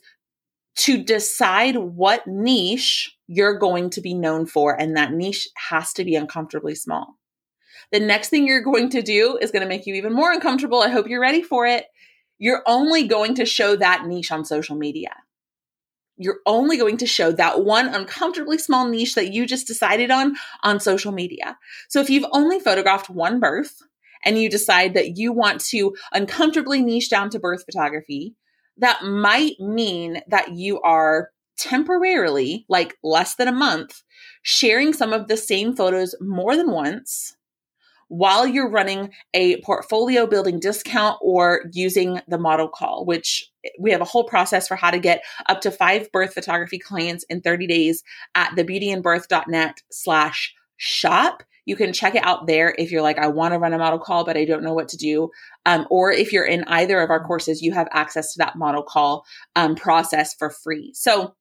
to 0.78 1.04
decide 1.04 1.76
what 1.76 2.28
niche 2.28 3.16
you're 3.28 3.58
going 3.58 3.90
to 3.92 4.02
be 4.02 4.14
known 4.14 4.46
for. 4.46 4.80
And 4.80 4.96
that 4.96 5.12
niche 5.12 5.48
has 5.70 5.92
to 5.94 6.06
be 6.06 6.16
uncomfortably 6.16 6.76
small. 6.76 7.18
The 7.92 8.00
next 8.00 8.30
thing 8.30 8.46
you're 8.46 8.62
going 8.62 8.90
to 8.92 9.02
do 9.02 9.38
is 9.42 9.52
going 9.52 9.64
to 9.64 9.68
make 9.68 9.86
you 9.86 9.96
even 9.96 10.14
more 10.14 10.32
uncomfortable. 10.32 10.82
I 10.82 10.90
hope 10.90 11.08
you're 11.08 11.22
ready 11.22 11.42
for 11.42 11.66
it. 11.66 11.86
You're 12.38 12.64
only 12.66 13.08
going 13.08 13.36
to 13.36 13.46
show 13.46 13.76
that 13.76 14.06
niche 14.06 14.32
on 14.32 14.46
social 14.46 14.76
media 14.76 15.12
you're 16.18 16.40
only 16.46 16.78
going 16.78 16.98
to 16.98 17.06
show 17.06 17.32
that 17.32 17.64
one 17.64 17.88
uncomfortably 17.94 18.58
small 18.58 18.88
niche 18.88 19.16
that 19.16 19.32
you 19.34 19.46
just 19.46 19.68
decided 19.68 20.12
on 20.12 20.36
on 20.64 20.80
social 20.80 21.12
media. 21.12 21.58
So 21.88 22.02
if 22.02 22.10
you've 22.10 22.26
only 22.32 22.60
photographed 22.60 23.10
one 23.10 23.40
birth 23.40 23.82
and 24.24 24.38
you 24.38 24.50
decide 24.50 24.94
that 24.94 25.18
you 25.18 25.32
want 25.32 25.62
to 25.66 25.96
uncomfortably 26.14 26.82
niche 26.82 27.10
down 27.10 27.30
to 27.32 27.40
birth 27.40 27.64
photography, 27.66 28.36
that 28.78 29.04
might 29.04 29.60
mean 29.60 30.22
that 30.28 30.56
you 30.56 30.80
are 30.82 31.32
temporarily, 31.58 32.66
like 32.70 32.96
less 33.04 33.36
than 33.36 33.48
a 33.48 33.52
month, 33.52 34.04
sharing 34.44 34.94
some 34.94 35.14
of 35.14 35.28
the 35.28 35.38
same 35.38 35.76
photos 35.76 36.16
more 36.22 36.56
than 36.56 36.72
once 36.72 37.38
while 38.10 38.48
you're 38.48 38.70
running 38.70 39.12
a 39.34 39.60
portfolio 39.62 40.26
building 40.26 40.60
discount 40.60 41.18
or 41.22 41.62
using 41.74 42.22
the 42.28 42.38
model 42.38 42.70
call, 42.70 43.06
which 43.06 43.50
we 43.80 43.92
have 43.92 44.02
a 44.02 44.06
whole 44.06 44.24
process 44.24 44.68
for 44.68 44.76
how 44.76 44.90
to 44.90 45.00
get 45.00 45.22
up 45.48 45.62
to 45.62 45.72
five 45.72 46.10
birth 46.12 46.34
photography 46.34 46.80
clients 46.80 47.26
in 47.30 47.42
30 47.42 47.68
days 47.68 48.04
at 48.36 48.52
thebeautyinbirth.net 48.52 49.82
slash 49.92 50.54
shop. 50.78 51.44
You 51.66 51.76
can 51.76 51.92
check 51.92 52.16
it 52.16 52.24
out 52.24 52.48
there 52.48 52.74
if 52.78 52.92
you're 52.92 53.02
like, 53.02 53.18
I 53.18 53.28
want 53.28 53.54
to 53.54 53.60
run 53.60 53.74
a 53.74 53.78
model 53.78 54.00
call, 54.00 54.24
but 54.24 54.38
I 54.38 54.46
don't 54.46 54.64
know 54.64 54.74
what 54.74 54.88
to 54.90 54.98
do. 54.98 55.32
Um, 55.66 55.86
or 55.90 56.12
if 56.12 56.32
you're 56.32 56.46
in 56.46 56.64
either 56.68 57.02
of 57.02 57.10
our 57.10 57.24
courses, 57.26 57.62
you 57.62 57.74
have 57.74 57.90
access 57.92 58.34
to 58.34 58.38
that 58.38 58.56
model 58.56 58.84
call 58.84 59.26
um, 59.56 59.76
process 59.76 60.34
for 60.34 60.50
free. 60.50 60.94
So 60.94 61.36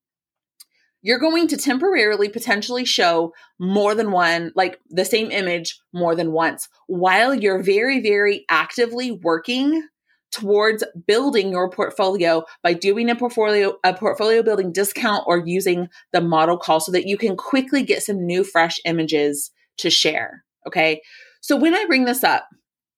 you're 1.03 1.21
going 1.21 1.47
to 1.47 1.57
temporarily 1.57 2.29
potentially 2.29 2.85
show 2.85 3.33
more 3.61 3.95
than 3.95 4.11
one, 4.11 4.51
like 4.57 4.81
the 4.89 5.05
same 5.05 5.31
image 5.31 5.79
more 5.93 6.17
than 6.17 6.33
once, 6.33 6.69
while 6.89 7.33
you're 7.33 7.63
very, 7.63 8.01
very 8.01 8.45
actively 8.49 9.13
working 9.13 9.87
towards 10.33 10.85
building 11.07 11.51
your 11.51 11.71
portfolio 11.71 12.43
by 12.63 12.73
doing 12.73 13.09
a 13.09 13.17
portfolio 13.17 13.75
a 13.85 13.95
portfolio 13.95 14.43
building 14.43 14.73
discount 14.73 15.25
or 15.27 15.43
using 15.47 15.89
the 16.13 16.21
model 16.21 16.59
call 16.59 16.81
so 16.81 16.93
that 16.93 17.07
you 17.07 17.17
can 17.17 17.37
quickly 17.37 17.83
get 17.83 18.03
some 18.03 18.27
new 18.27 18.45
fresh 18.45 18.79
images 18.85 19.51
to 19.79 19.91
share 19.91 20.45
okay 20.67 21.01
so 21.41 21.57
when 21.57 21.75
i 21.75 21.85
bring 21.87 22.05
this 22.05 22.25
up 22.25 22.47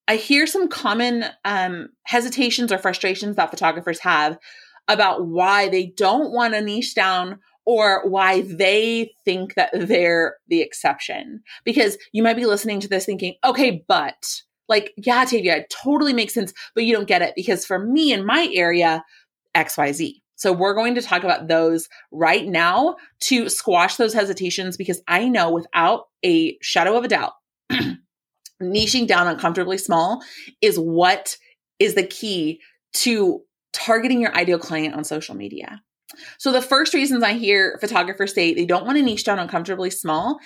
i 0.08 0.16
hear 0.16 0.46
some 0.46 0.68
common 0.68 1.24
um, 1.44 1.88
hesitations 2.04 2.72
or 2.72 2.78
frustrations 2.78 3.36
that 3.36 3.50
photographers 3.50 4.00
have 4.00 4.38
about 4.88 5.26
why 5.26 5.68
they 5.68 5.86
don't 5.86 6.32
want 6.32 6.54
to 6.54 6.60
niche 6.60 6.94
down 6.94 7.38
or 7.68 8.08
why 8.08 8.40
they 8.40 9.12
think 9.26 9.54
that 9.54 9.68
they're 9.74 10.36
the 10.48 10.62
exception. 10.62 11.42
Because 11.64 11.98
you 12.12 12.22
might 12.22 12.36
be 12.36 12.46
listening 12.46 12.80
to 12.80 12.88
this 12.88 13.04
thinking, 13.04 13.34
okay, 13.44 13.84
but 13.86 14.40
like, 14.68 14.92
yeah, 14.96 15.24
Tavia, 15.24 15.58
it 15.58 15.70
totally 15.70 16.12
makes 16.12 16.34
sense, 16.34 16.52
but 16.74 16.84
you 16.84 16.94
don't 16.94 17.08
get 17.08 17.22
it 17.22 17.34
because 17.34 17.64
for 17.64 17.78
me 17.78 18.12
in 18.12 18.26
my 18.26 18.50
area, 18.52 19.04
XYZ. 19.56 20.20
So 20.36 20.52
we're 20.52 20.74
going 20.74 20.94
to 20.94 21.02
talk 21.02 21.24
about 21.24 21.48
those 21.48 21.88
right 22.12 22.46
now 22.46 22.96
to 23.22 23.48
squash 23.48 23.96
those 23.96 24.14
hesitations 24.14 24.76
because 24.76 25.02
I 25.08 25.28
know 25.28 25.50
without 25.50 26.04
a 26.24 26.56
shadow 26.62 26.96
of 26.96 27.04
a 27.04 27.08
doubt, 27.08 27.32
niching 28.62 29.08
down 29.08 29.26
uncomfortably 29.26 29.78
small 29.78 30.22
is 30.60 30.78
what 30.78 31.36
is 31.80 31.94
the 31.94 32.06
key 32.06 32.60
to 32.92 33.42
targeting 33.72 34.20
your 34.20 34.34
ideal 34.34 34.58
client 34.58 34.94
on 34.94 35.02
social 35.02 35.34
media. 35.34 35.82
So 36.38 36.52
the 36.52 36.62
first 36.62 36.94
reasons 36.94 37.22
I 37.22 37.32
hear 37.32 37.76
photographers 37.80 38.34
say 38.34 38.54
they 38.54 38.64
don't 38.64 38.86
want 38.86 38.96
to 38.96 39.02
niche 39.02 39.24
down 39.24 39.38
uncomfortably 39.38 39.90
small 39.90 40.38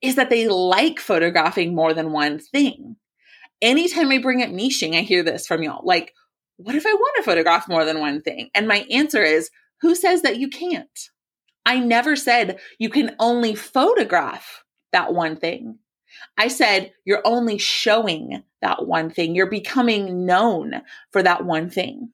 is 0.00 0.14
that 0.14 0.30
they 0.30 0.48
like 0.48 0.98
photographing 0.98 1.74
more 1.74 1.92
than 1.92 2.12
one 2.12 2.38
thing. 2.38 2.96
Anytime 3.62 4.10
I 4.10 4.18
bring 4.18 4.42
up 4.42 4.50
niching, 4.50 4.96
I 4.96 5.02
hear 5.02 5.22
this 5.22 5.46
from 5.46 5.62
y'all. 5.62 5.84
Like, 5.84 6.14
what 6.56 6.74
if 6.74 6.86
I 6.86 6.92
want 6.92 7.16
to 7.16 7.22
photograph 7.22 7.68
more 7.68 7.84
than 7.84 8.00
one 8.00 8.20
thing? 8.20 8.50
And 8.54 8.68
my 8.68 8.86
answer 8.90 9.22
is, 9.22 9.50
who 9.80 9.94
says 9.94 10.22
that 10.22 10.38
you 10.38 10.48
can't? 10.48 10.88
I 11.66 11.78
never 11.78 12.16
said 12.16 12.58
you 12.78 12.88
can 12.88 13.14
only 13.18 13.54
photograph 13.54 14.64
that 14.92 15.14
one 15.14 15.36
thing. 15.36 15.78
I 16.36 16.48
said 16.48 16.92
you're 17.04 17.22
only 17.24 17.58
showing 17.58 18.42
that 18.62 18.86
one 18.86 19.10
thing. 19.10 19.34
You're 19.34 19.50
becoming 19.50 20.26
known 20.26 20.82
for 21.12 21.22
that 21.22 21.44
one 21.44 21.70
thing. 21.70 22.10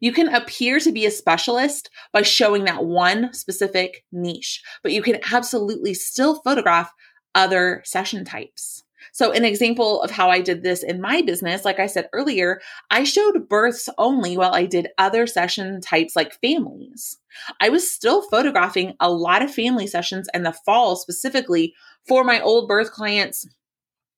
You 0.00 0.12
can 0.12 0.28
appear 0.28 0.80
to 0.80 0.92
be 0.92 1.06
a 1.06 1.10
specialist 1.10 1.90
by 2.12 2.22
showing 2.22 2.64
that 2.64 2.84
one 2.84 3.32
specific 3.34 4.04
niche, 4.12 4.62
but 4.82 4.92
you 4.92 5.02
can 5.02 5.20
absolutely 5.32 5.94
still 5.94 6.40
photograph 6.42 6.90
other 7.34 7.82
session 7.84 8.24
types. 8.24 8.83
So, 9.14 9.30
an 9.30 9.44
example 9.44 10.02
of 10.02 10.10
how 10.10 10.28
I 10.28 10.40
did 10.40 10.64
this 10.64 10.82
in 10.82 11.00
my 11.00 11.22
business, 11.22 11.64
like 11.64 11.78
I 11.78 11.86
said 11.86 12.08
earlier, 12.12 12.60
I 12.90 13.04
showed 13.04 13.48
births 13.48 13.88
only 13.96 14.36
while 14.36 14.52
I 14.52 14.66
did 14.66 14.88
other 14.98 15.28
session 15.28 15.80
types 15.80 16.16
like 16.16 16.40
families. 16.40 17.16
I 17.60 17.68
was 17.68 17.88
still 17.88 18.22
photographing 18.22 18.94
a 18.98 19.12
lot 19.12 19.40
of 19.40 19.54
family 19.54 19.86
sessions 19.86 20.26
in 20.34 20.42
the 20.42 20.52
fall 20.52 20.96
specifically 20.96 21.74
for 22.08 22.24
my 22.24 22.40
old 22.40 22.66
birth 22.66 22.90
clients 22.90 23.46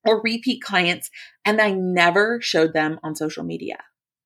or 0.07 0.23
repeat 0.23 0.62
clients, 0.62 1.11
and 1.45 1.61
I 1.61 1.73
never 1.73 2.41
showed 2.41 2.73
them 2.73 2.99
on 3.03 3.15
social 3.15 3.45
media. 3.45 3.76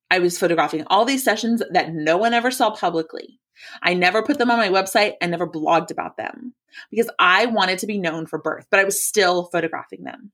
I 0.09 0.21
was 0.21 0.39
photographing 0.39 0.85
all 0.87 1.05
these 1.05 1.25
sessions 1.25 1.65
that 1.73 1.93
no 1.93 2.17
one 2.17 2.33
ever 2.33 2.53
saw 2.53 2.71
publicly. 2.71 3.41
I 3.83 3.95
never 3.95 4.23
put 4.23 4.39
them 4.39 4.53
on 4.53 4.59
my 4.59 4.69
website 4.69 5.15
and 5.21 5.33
never 5.33 5.49
blogged 5.49 5.91
about 5.91 6.17
them 6.17 6.55
because 6.93 7.11
I 7.19 7.47
wanted 7.47 7.81
to 7.81 7.89
be 7.89 7.99
known 7.99 8.27
for 8.27 8.41
birth, 8.41 8.69
but 8.71 8.79
I 8.79 8.85
was 8.85 9.05
still 9.05 9.47
photographing 9.47 10.05
them. 10.05 10.31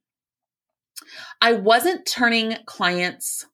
I 1.40 1.52
wasn't 1.54 2.06
turning 2.06 2.56
clients 2.66 3.46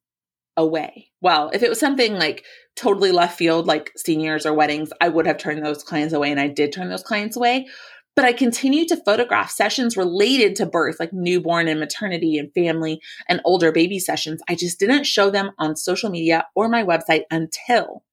away. 0.57 1.11
Well, 1.21 1.51
if 1.53 1.63
it 1.63 1.69
was 1.69 1.81
something 1.81 2.15
like 2.15 2.45
totally 2.77 3.13
left 3.13 3.39
field, 3.39 3.67
like 3.67 3.93
seniors 3.97 4.47
or 4.47 4.55
weddings, 4.55 4.93
I 5.01 5.09
would 5.09 5.27
have 5.27 5.39
turned 5.39 5.65
those 5.65 5.83
clients 5.83 6.13
away 6.13 6.31
and 6.31 6.41
I 6.41 6.49
did 6.49 6.73
turn 6.73 6.89
those 6.89 7.03
clients 7.03 7.37
away. 7.37 7.67
But 8.15 8.27
I 8.27 8.35
continued 8.35 8.89
to 8.89 9.03
photograph 9.03 9.51
sessions 9.51 9.97
related 9.97 10.55
to 10.57 10.67
birth, 10.67 10.97
like 11.01 11.15
newborn 11.15 11.67
and 11.67 11.81
maternity 11.81 12.37
and 12.37 12.53
family 12.53 13.01
and 13.27 13.41
older 13.45 13.73
baby 13.73 13.99
sessions. 13.99 14.43
I 14.49 14.55
just 14.55 14.79
didn't 14.79 15.05
show 15.05 15.31
them 15.31 15.53
on 15.59 15.77
social 15.77 16.11
media 16.11 16.47
or 16.55 16.69
my 16.69 16.85
website 16.85 17.23
until 17.31 18.05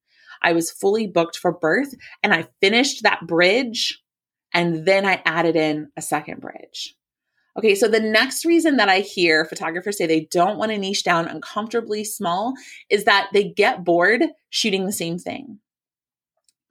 I 0.42 0.54
was 0.54 0.70
fully 0.70 1.06
booked 1.06 1.36
for 1.36 1.52
birth 1.52 1.94
and 2.22 2.32
I 2.32 2.48
finished 2.62 3.02
that 3.02 3.26
bridge 3.26 4.00
and 4.54 4.86
then 4.86 5.04
I 5.04 5.22
added 5.26 5.54
in 5.54 5.90
a 5.98 6.02
second 6.02 6.40
bridge. 6.40 6.96
Okay, 7.60 7.74
so 7.74 7.88
the 7.88 8.00
next 8.00 8.46
reason 8.46 8.78
that 8.78 8.88
I 8.88 9.00
hear 9.00 9.44
photographers 9.44 9.98
say 9.98 10.06
they 10.06 10.26
don't 10.30 10.56
want 10.56 10.70
to 10.72 10.78
niche 10.78 11.04
down 11.04 11.28
uncomfortably 11.28 12.04
small 12.04 12.54
is 12.88 13.04
that 13.04 13.28
they 13.34 13.50
get 13.50 13.84
bored 13.84 14.24
shooting 14.48 14.86
the 14.86 14.92
same 14.92 15.18
thing. 15.18 15.58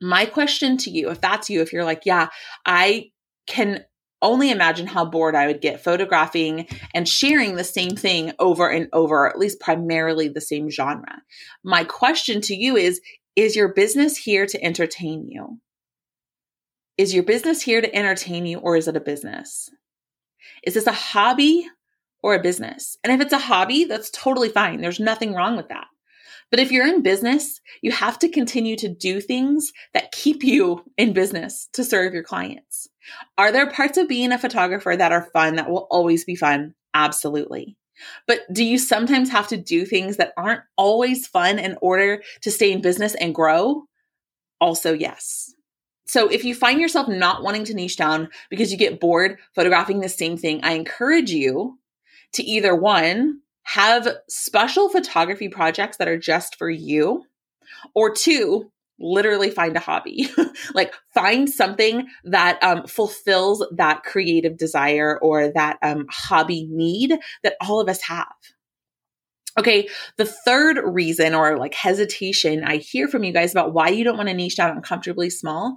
My 0.02 0.26
question 0.26 0.78
to 0.78 0.90
you, 0.90 1.12
if 1.12 1.22
that's 1.22 1.48
you, 1.48 1.62
if 1.62 1.72
you're 1.72 1.84
like, 1.84 2.08
yeah, 2.08 2.30
I 2.66 3.12
can 3.46 3.86
only 4.24 4.50
imagine 4.50 4.88
how 4.88 5.06
bored 5.06 5.36
I 5.36 5.46
would 5.46 5.62
get 5.62 5.84
photographing 5.84 6.66
and 6.96 7.08
sharing 7.08 7.56
the 7.56 7.64
same 7.64 7.96
thing 7.96 8.32
over 8.40 8.68
and 8.68 8.90
over, 8.92 9.30
at 9.30 9.38
least 9.38 9.60
primarily 9.60 10.28
the 10.28 10.42
same 10.42 10.72
genre. 10.72 11.22
My 11.64 11.84
question 11.84 12.42
to 12.42 12.56
you 12.56 12.76
is 12.76 13.00
Is 13.36 13.56
your 13.56 13.76
business 13.76 14.18
here 14.18 14.48
to 14.48 14.64
entertain 14.64 15.28
you? 15.28 15.60
Is 16.98 17.14
your 17.14 17.24
business 17.24 17.62
here 17.62 17.80
to 17.80 17.96
entertain 17.96 18.48
you, 18.48 18.58
or 18.58 18.76
is 18.76 18.88
it 18.88 18.98
a 18.98 19.00
business? 19.00 19.70
Is 20.64 20.74
this 20.74 20.88
a 20.88 20.92
hobby 20.92 21.68
or 22.22 22.36
a 22.36 22.42
business? 22.42 22.98
And 23.04 23.14
if 23.14 23.22
it's 23.22 23.34
a 23.34 23.40
hobby, 23.40 23.86
that's 23.86 24.10
totally 24.12 24.50
fine. 24.50 24.82
There's 24.82 25.00
nothing 25.00 25.34
wrong 25.34 25.56
with 25.56 25.70
that. 25.70 25.88
But 26.52 26.60
if 26.60 26.72
you're 26.72 26.88
in 26.88 27.04
business, 27.04 27.62
you 27.82 27.92
have 27.92 28.18
to 28.20 28.30
continue 28.30 28.76
to 28.78 28.90
do 28.90 29.22
things 29.22 29.72
that 29.94 30.12
keep 30.12 30.44
you 30.44 30.84
in 30.98 31.14
business 31.14 31.70
to 31.74 31.84
serve 31.84 32.14
your 32.14 32.24
clients. 32.24 32.88
Are 33.38 33.52
there 33.52 33.70
parts 33.70 33.98
of 33.98 34.08
being 34.08 34.32
a 34.32 34.38
photographer 34.38 34.96
that 34.96 35.12
are 35.12 35.30
fun 35.32 35.56
that 35.56 35.70
will 35.70 35.88
always 35.92 36.26
be 36.26 36.36
fun? 36.36 36.74
Absolutely. 36.94 37.78
But 38.28 38.42
do 38.52 38.64
you 38.64 38.78
sometimes 38.78 39.30
have 39.30 39.48
to 39.50 39.58
do 39.58 39.86
things 39.86 40.18
that 40.18 40.34
aren't 40.38 40.62
always 40.78 41.28
fun 41.28 41.60
in 41.60 41.78
order 41.82 42.24
to 42.42 42.52
stay 42.52 42.72
in 42.72 42.82
business 42.82 43.14
and 43.16 43.36
grow? 43.36 43.84
Also, 44.62 44.94
yes. 44.94 45.54
So 46.10 46.28
if 46.28 46.44
you 46.44 46.56
find 46.56 46.82
yourself 46.82 47.08
not 47.08 47.44
wanting 47.44 47.66
to 47.66 47.76
niche 47.76 47.96
down 47.96 48.30
because 48.50 48.72
you 48.72 48.80
get 48.80 49.00
bored 49.00 49.38
photographing 49.54 50.00
the 50.00 50.10
same 50.10 50.38
thing, 50.38 50.62
I 50.64 50.72
encourage 50.72 51.30
you 51.30 51.78
to 52.34 52.44
either 52.44 52.76
one, 52.76 53.42
have 53.62 54.08
special 54.28 54.90
photography 54.90 55.50
projects 55.50 55.98
that 55.98 56.08
are 56.08 56.18
just 56.18 56.56
for 56.56 56.68
you, 56.68 57.26
or 57.94 58.12
two, 58.12 58.72
literally 59.00 59.52
find 59.52 59.78
a 59.78 59.80
hobby. 59.80 60.28
like 60.74 60.96
find 61.14 61.48
something 61.48 62.08
that 62.24 62.58
um, 62.64 62.88
fulfills 62.88 63.64
that 63.76 64.02
creative 64.02 64.58
desire 64.58 65.20
or 65.22 65.52
that 65.54 65.78
um, 65.84 66.08
hobby 66.10 66.68
need 66.72 67.20
that 67.44 67.56
all 67.62 67.80
of 67.80 67.88
us 67.88 68.02
have. 68.02 68.34
Okay, 69.58 69.90
the 70.18 70.26
third 70.26 70.80
reason 70.84 71.34
or 71.34 71.58
like 71.58 71.74
hesitation 71.74 72.64
I 72.64 72.78
hear 72.78 73.08
from 73.08 73.24
you 73.24 73.34
guys 73.34 73.52
about 73.52 73.74
why 73.74 73.90
you 73.90 74.04
don't 74.04 74.18
want 74.18 74.30
to 74.30 74.36
niche 74.36 74.58
down 74.58 74.76
uncomfortably 74.76 75.30
small 75.30 75.76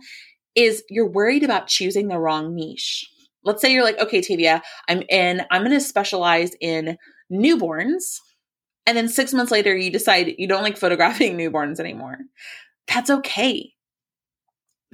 is 0.54 0.84
you're 0.90 1.08
worried 1.08 1.42
about 1.42 1.66
choosing 1.66 2.08
the 2.08 2.18
wrong 2.18 2.54
niche. 2.54 3.08
Let's 3.44 3.60
say 3.60 3.72
you're 3.72 3.82
like, 3.82 3.98
okay, 3.98 4.20
Tavia, 4.20 4.62
I'm 4.88 5.02
in, 5.08 5.42
I'm 5.50 5.62
going 5.62 5.72
to 5.72 5.80
specialize 5.80 6.52
in 6.60 6.96
newborns. 7.32 8.18
And 8.86 8.96
then 8.96 9.08
six 9.08 9.32
months 9.32 9.50
later, 9.50 9.76
you 9.76 9.90
decide 9.90 10.34
you 10.38 10.46
don't 10.46 10.62
like 10.62 10.76
photographing 10.76 11.36
newborns 11.38 11.80
anymore. 11.80 12.18
That's 12.86 13.10
okay. 13.10 13.71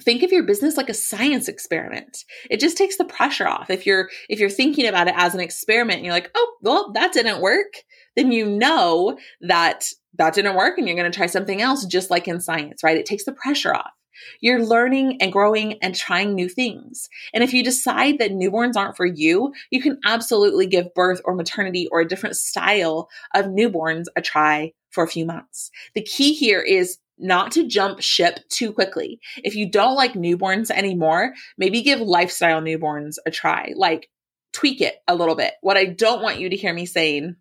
Think 0.00 0.23
of 0.23 0.33
your 0.33 0.45
business 0.45 0.76
like 0.76 0.88
a 0.88 0.95
science 0.95 1.49
experiment. 1.49 2.25
It 2.50 2.61
just 2.61 2.76
takes 2.76 2.97
the 2.97 3.05
pressure 3.05 3.47
off. 3.47 3.71
If 3.71 3.87
you're 3.87 4.09
if 4.28 4.38
you're 4.38 4.50
thinking 4.50 4.87
about 4.87 5.09
it 5.09 5.14
as 5.17 5.35
an 5.35 5.40
experiment 5.40 5.99
and 5.99 6.07
you're 6.07 6.14
like, 6.14 6.31
"Oh, 6.35 6.57
well, 6.62 6.93
that 6.93 7.12
didn't 7.12 7.40
work." 7.40 7.75
Then 8.17 8.33
you 8.33 8.47
know 8.47 9.19
that 9.40 9.88
that 10.14 10.35
didn't 10.35 10.57
work 10.57 10.78
and 10.78 10.87
you're 10.87 10.97
going 10.97 11.11
to 11.11 11.17
try 11.17 11.26
something 11.26 11.62
else 11.62 11.85
just 11.85 12.11
like 12.11 12.28
in 12.28 12.40
science, 12.40 12.83
right? 12.83 12.97
It 12.97 13.07
takes 13.07 13.25
the 13.25 13.33
pressure 13.33 13.75
off. 13.75 13.93
You're 14.40 14.64
learning 14.64 15.19
and 15.21 15.33
growing 15.33 15.78
and 15.83 15.95
trying 15.95 16.35
new 16.35 16.49
things. 16.49 17.09
And 17.33 17.45
if 17.45 17.52
you 17.52 17.62
decide 17.62 18.19
that 18.19 18.33
newborns 18.33 18.76
aren't 18.76 18.97
for 18.97 19.07
you, 19.07 19.52
you 19.71 19.81
can 19.81 19.99
absolutely 20.05 20.67
give 20.67 20.93
birth 20.95 21.21
or 21.25 21.35
maternity 21.35 21.88
or 21.93 22.00
a 22.00 22.09
different 22.09 22.37
style 22.37 23.09
of 23.35 23.47
newborns 23.47 24.05
a 24.17 24.23
try 24.23 24.73
for 24.90 25.05
a 25.05 25.09
few 25.09 25.25
months. 25.25 25.71
The 25.95 26.02
key 26.02 26.33
here 26.33 26.61
is 26.61 26.99
not 27.19 27.53
to 27.53 27.67
jump 27.67 28.01
ship 28.01 28.41
too 28.49 28.73
quickly. 28.73 29.21
If 29.43 29.55
you 29.55 29.71
don't 29.71 29.97
like 29.97 30.15
newborns 30.15 30.71
anymore, 30.71 31.35
maybe 31.57 31.83
give 31.83 32.01
lifestyle 32.01 32.61
newborns 32.61 33.17
a 33.27 33.31
try. 33.31 33.73
Like 33.77 34.09
tweak 34.53 34.81
it 34.81 34.97
a 35.07 35.15
little 35.15 35.35
bit. 35.35 35.55
What 35.61 35.77
I 35.77 35.85
don't 35.87 36.23
want 36.23 36.41
you 36.41 36.51
to 36.51 36.57
hear 36.57 36.73
me 36.73 36.87
saying 36.87 37.37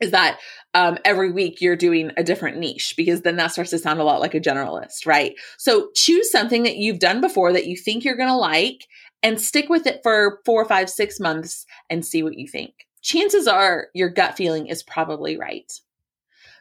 is 0.00 0.12
that 0.12 0.38
um, 0.74 0.98
every 1.04 1.32
week 1.32 1.60
you're 1.60 1.76
doing 1.76 2.12
a 2.16 2.22
different 2.22 2.58
niche 2.58 2.94
because 2.96 3.22
then 3.22 3.36
that 3.36 3.52
starts 3.52 3.70
to 3.70 3.78
sound 3.78 4.00
a 4.00 4.04
lot 4.04 4.20
like 4.20 4.34
a 4.34 4.40
generalist, 4.40 5.06
right? 5.06 5.34
So 5.56 5.90
choose 5.94 6.30
something 6.30 6.62
that 6.62 6.76
you've 6.76 7.00
done 7.00 7.20
before 7.20 7.52
that 7.52 7.66
you 7.66 7.76
think 7.76 8.04
you're 8.04 8.16
going 8.16 8.28
to 8.28 8.36
like 8.36 8.86
and 9.22 9.40
stick 9.40 9.68
with 9.68 9.86
it 9.86 10.00
for 10.02 10.40
four, 10.44 10.64
five, 10.64 10.88
six 10.88 11.18
months 11.18 11.66
and 11.90 12.06
see 12.06 12.22
what 12.22 12.38
you 12.38 12.46
think. 12.46 12.74
Chances 13.02 13.48
are 13.48 13.88
your 13.94 14.08
gut 14.08 14.36
feeling 14.36 14.66
is 14.66 14.82
probably 14.82 15.36
right. 15.36 15.72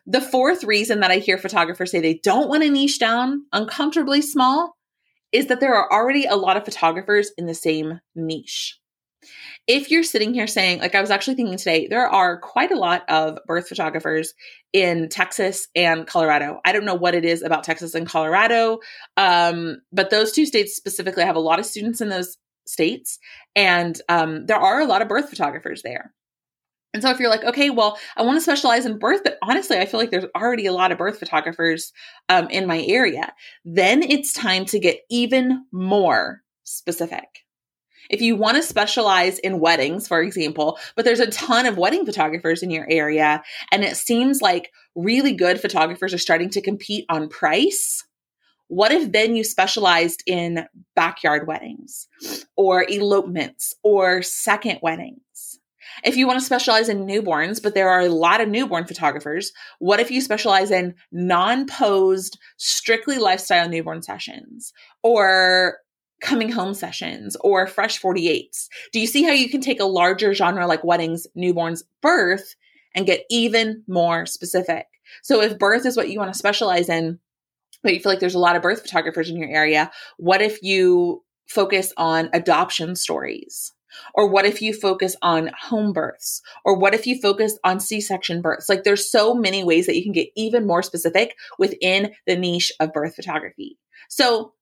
The 0.07 0.21
fourth 0.21 0.63
reason 0.63 1.01
that 1.01 1.11
I 1.11 1.17
hear 1.17 1.37
photographers 1.37 1.91
say 1.91 1.99
they 1.99 2.19
don't 2.23 2.49
want 2.49 2.63
to 2.63 2.69
niche 2.69 2.99
down 2.99 3.43
uncomfortably 3.53 4.21
small 4.21 4.75
is 5.31 5.47
that 5.47 5.59
there 5.59 5.75
are 5.75 5.91
already 5.91 6.25
a 6.25 6.35
lot 6.35 6.57
of 6.57 6.65
photographers 6.65 7.31
in 7.37 7.45
the 7.45 7.53
same 7.53 7.99
niche 8.15 8.79
if 9.67 9.91
you're 9.91 10.03
sitting 10.03 10.33
here 10.33 10.47
saying, 10.47 10.79
like 10.79 10.95
I 10.95 11.01
was 11.01 11.11
actually 11.11 11.35
thinking 11.35 11.57
today, 11.57 11.87
there 11.87 12.07
are 12.07 12.39
quite 12.39 12.71
a 12.71 12.77
lot 12.77 13.03
of 13.09 13.37
birth 13.45 13.67
photographers 13.67 14.33
in 14.71 15.09
Texas 15.09 15.67
and 15.75 16.07
Colorado. 16.07 16.61
I 16.65 16.71
don't 16.71 16.85
know 16.85 16.95
what 16.95 17.15
it 17.15 17.25
is 17.25 17.41
about 17.41 17.65
Texas 17.65 17.93
and 17.93 18.07
Colorado, 18.07 18.79
um, 19.17 19.81
but 19.91 20.09
those 20.09 20.31
two 20.31 20.45
states 20.45 20.75
specifically 20.75 21.23
have 21.23 21.35
a 21.35 21.41
lot 21.41 21.59
of 21.59 21.65
students 21.65 21.99
in 21.99 22.09
those 22.09 22.37
states, 22.65 23.19
and 23.55 23.99
um, 24.07 24.45
there 24.45 24.57
are 24.57 24.79
a 24.79 24.85
lot 24.85 25.01
of 25.01 25.09
birth 25.09 25.29
photographers 25.29 25.81
there. 25.81 26.13
And 26.97 27.03
so 27.03 27.11
if 27.11 27.19
you're 27.19 27.29
like, 27.29 27.43
okay, 27.43 27.69
well, 27.69 27.99
I 28.15 28.23
want 28.23 28.37
to 28.37 28.41
specialize 28.41 28.87
in 28.87 28.97
birth, 28.97 29.21
but 29.23 29.37
honestly, 29.43 29.77
I 29.77 29.85
feel 29.85 29.99
like 29.99 30.09
there's 30.09 30.25
already 30.35 30.65
a 30.65 30.73
lot 30.73 30.91
of 30.91 30.97
birth 30.97 31.19
photographers 31.19 31.93
um, 32.27 32.49
in 32.49 32.65
my 32.65 32.81
area, 32.81 33.31
then 33.63 34.01
it's 34.01 34.33
time 34.33 34.65
to 34.65 34.79
get 34.79 35.01
even 35.11 35.63
more 35.71 36.41
specific. 36.63 37.45
If 38.09 38.19
you 38.19 38.35
want 38.35 38.57
to 38.57 38.63
specialize 38.63 39.37
in 39.37 39.59
weddings, 39.59 40.07
for 40.07 40.23
example, 40.23 40.79
but 40.95 41.05
there's 41.05 41.19
a 41.19 41.29
ton 41.29 41.67
of 41.67 41.77
wedding 41.77 42.03
photographers 42.03 42.63
in 42.63 42.71
your 42.71 42.87
area, 42.89 43.43
and 43.71 43.83
it 43.83 43.95
seems 43.95 44.41
like 44.41 44.71
really 44.95 45.33
good 45.33 45.61
photographers 45.61 46.15
are 46.15 46.17
starting 46.17 46.49
to 46.49 46.63
compete 46.63 47.05
on 47.09 47.29
price. 47.29 48.03
What 48.69 48.91
if 48.91 49.11
then 49.11 49.35
you 49.35 49.43
specialized 49.43 50.23
in 50.25 50.65
backyard 50.95 51.45
weddings 51.45 52.07
or 52.55 52.89
elopements 52.89 53.75
or 53.83 54.23
second 54.23 54.79
weddings? 54.81 55.21
If 56.03 56.15
you 56.15 56.27
want 56.27 56.39
to 56.39 56.45
specialize 56.45 56.89
in 56.89 57.05
newborns, 57.05 57.61
but 57.61 57.73
there 57.73 57.89
are 57.89 58.01
a 58.01 58.09
lot 58.09 58.41
of 58.41 58.49
newborn 58.49 58.85
photographers, 58.85 59.51
what 59.79 59.99
if 59.99 60.11
you 60.11 60.21
specialize 60.21 60.71
in 60.71 60.95
non 61.11 61.67
posed, 61.67 62.37
strictly 62.57 63.17
lifestyle 63.17 63.67
newborn 63.67 64.01
sessions 64.01 64.73
or 65.03 65.77
coming 66.21 66.51
home 66.51 66.73
sessions 66.73 67.35
or 67.41 67.67
fresh 67.67 68.01
48s. 68.01 68.67
Do 68.91 68.99
you 68.99 69.07
see 69.07 69.23
how 69.23 69.31
you 69.31 69.49
can 69.49 69.61
take 69.61 69.79
a 69.79 69.85
larger 69.85 70.33
genre 70.33 70.65
like 70.67 70.83
weddings, 70.83 71.27
newborns, 71.37 71.83
birth 72.01 72.55
and 72.95 73.05
get 73.05 73.23
even 73.29 73.83
more 73.87 74.25
specific? 74.25 74.87
So 75.23 75.41
if 75.41 75.59
birth 75.59 75.85
is 75.85 75.95
what 75.95 76.09
you 76.09 76.19
want 76.19 76.33
to 76.33 76.37
specialize 76.37 76.89
in, 76.89 77.19
but 77.83 77.93
you 77.93 77.99
feel 77.99 78.11
like 78.11 78.19
there's 78.19 78.35
a 78.35 78.39
lot 78.39 78.55
of 78.55 78.61
birth 78.61 78.81
photographers 78.81 79.29
in 79.29 79.37
your 79.37 79.49
area, 79.49 79.91
what 80.17 80.41
if 80.41 80.61
you 80.63 81.23
focus 81.47 81.93
on 81.97 82.29
adoption 82.33 82.95
stories? 82.95 83.73
Or 84.13 84.27
what 84.27 84.45
if 84.45 84.61
you 84.61 84.73
focus 84.73 85.15
on 85.21 85.51
home 85.59 85.93
births? 85.93 86.41
Or 86.65 86.77
what 86.77 86.93
if 86.93 87.07
you 87.07 87.19
focus 87.19 87.57
on 87.63 87.79
C 87.79 88.01
section 88.01 88.41
births? 88.41 88.69
Like 88.69 88.83
there's 88.83 89.11
so 89.11 89.33
many 89.33 89.63
ways 89.63 89.85
that 89.85 89.95
you 89.95 90.03
can 90.03 90.13
get 90.13 90.29
even 90.35 90.67
more 90.67 90.83
specific 90.83 91.35
within 91.57 92.13
the 92.25 92.35
niche 92.35 92.71
of 92.79 92.93
birth 92.93 93.15
photography. 93.15 93.77
So 94.09 94.53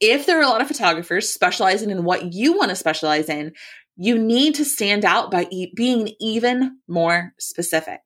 if 0.00 0.26
there 0.26 0.38
are 0.38 0.42
a 0.42 0.48
lot 0.48 0.60
of 0.60 0.68
photographers 0.68 1.28
specializing 1.28 1.90
in 1.90 2.04
what 2.04 2.32
you 2.32 2.56
want 2.56 2.70
to 2.70 2.76
specialize 2.76 3.28
in, 3.28 3.52
you 3.96 4.18
need 4.18 4.56
to 4.56 4.64
stand 4.64 5.04
out 5.04 5.30
by 5.30 5.46
e- 5.50 5.72
being 5.74 6.14
even 6.20 6.78
more 6.88 7.32
specific. 7.38 8.00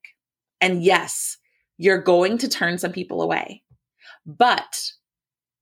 And 0.60 0.82
yes, 0.82 1.38
you're 1.78 2.02
going 2.02 2.38
to 2.38 2.48
turn 2.48 2.78
some 2.78 2.92
people 2.92 3.22
away, 3.22 3.62
but 4.26 4.92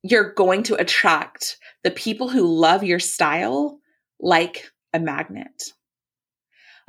you're 0.03 0.33
going 0.33 0.63
to 0.65 0.75
attract 0.75 1.59
the 1.85 1.91
people 1.91 2.29
who 2.29 2.47
love 2.47 2.83
your 2.83 2.99
style 2.99 3.79
like 4.21 4.71
a 4.93 4.99
magnet. 4.99 5.73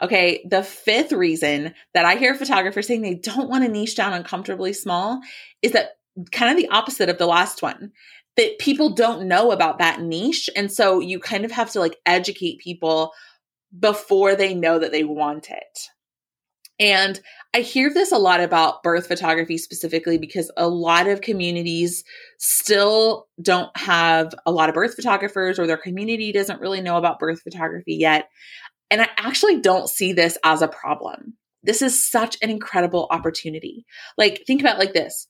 Okay, 0.01 0.45
the 0.47 0.61
fifth 0.61 1.11
reason 1.11 1.73
that 1.93 2.05
I 2.05 2.15
hear 2.15 2.35
photographers 2.35 2.87
saying 2.87 3.01
they 3.01 3.15
don't 3.15 3.49
want 3.49 3.63
to 3.63 3.71
niche 3.71 3.95
down 3.95 4.13
uncomfortably 4.13 4.73
small 4.73 5.21
is 5.61 5.71
that 5.71 5.97
kind 6.31 6.51
of 6.51 6.57
the 6.57 6.69
opposite 6.69 7.09
of 7.09 7.17
the 7.17 7.25
last 7.25 7.61
one 7.61 7.91
that 8.35 8.59
people 8.59 8.93
don't 8.93 9.27
know 9.27 9.51
about 9.51 9.79
that 9.79 10.01
niche. 10.01 10.49
And 10.55 10.71
so 10.71 10.99
you 10.99 11.19
kind 11.19 11.45
of 11.45 11.51
have 11.51 11.71
to 11.71 11.79
like 11.79 11.97
educate 12.05 12.59
people 12.59 13.11
before 13.77 14.35
they 14.35 14.53
know 14.53 14.77
that 14.77 14.91
they 14.91 15.03
want 15.03 15.49
it. 15.49 15.89
And 16.79 17.19
I 17.55 17.61
hear 17.61 17.91
this 17.91 18.11
a 18.11 18.17
lot 18.17 18.39
about 18.39 18.83
birth 18.83 19.07
photography 19.07 19.57
specifically 19.57 20.17
because 20.17 20.51
a 20.57 20.67
lot 20.67 21.07
of 21.07 21.21
communities 21.21 22.03
still 22.37 23.27
don't 23.41 23.75
have 23.75 24.35
a 24.45 24.51
lot 24.51 24.69
of 24.69 24.75
birth 24.75 24.95
photographers 24.95 25.57
or 25.57 25.65
their 25.65 25.77
community 25.77 26.31
doesn't 26.31 26.61
really 26.61 26.81
know 26.81 26.97
about 26.97 27.19
birth 27.19 27.41
photography 27.41 27.95
yet. 27.95 28.29
And 28.91 29.01
I 29.01 29.09
actually 29.17 29.59
don't 29.59 29.89
see 29.89 30.13
this 30.13 30.37
as 30.43 30.61
a 30.61 30.67
problem. 30.67 31.33
This 31.63 31.81
is 31.81 32.09
such 32.09 32.37
an 32.41 32.49
incredible 32.49 33.07
opportunity. 33.09 33.85
Like, 34.17 34.43
think 34.45 34.61
about 34.61 34.79
like 34.79 34.93
this 34.93 35.27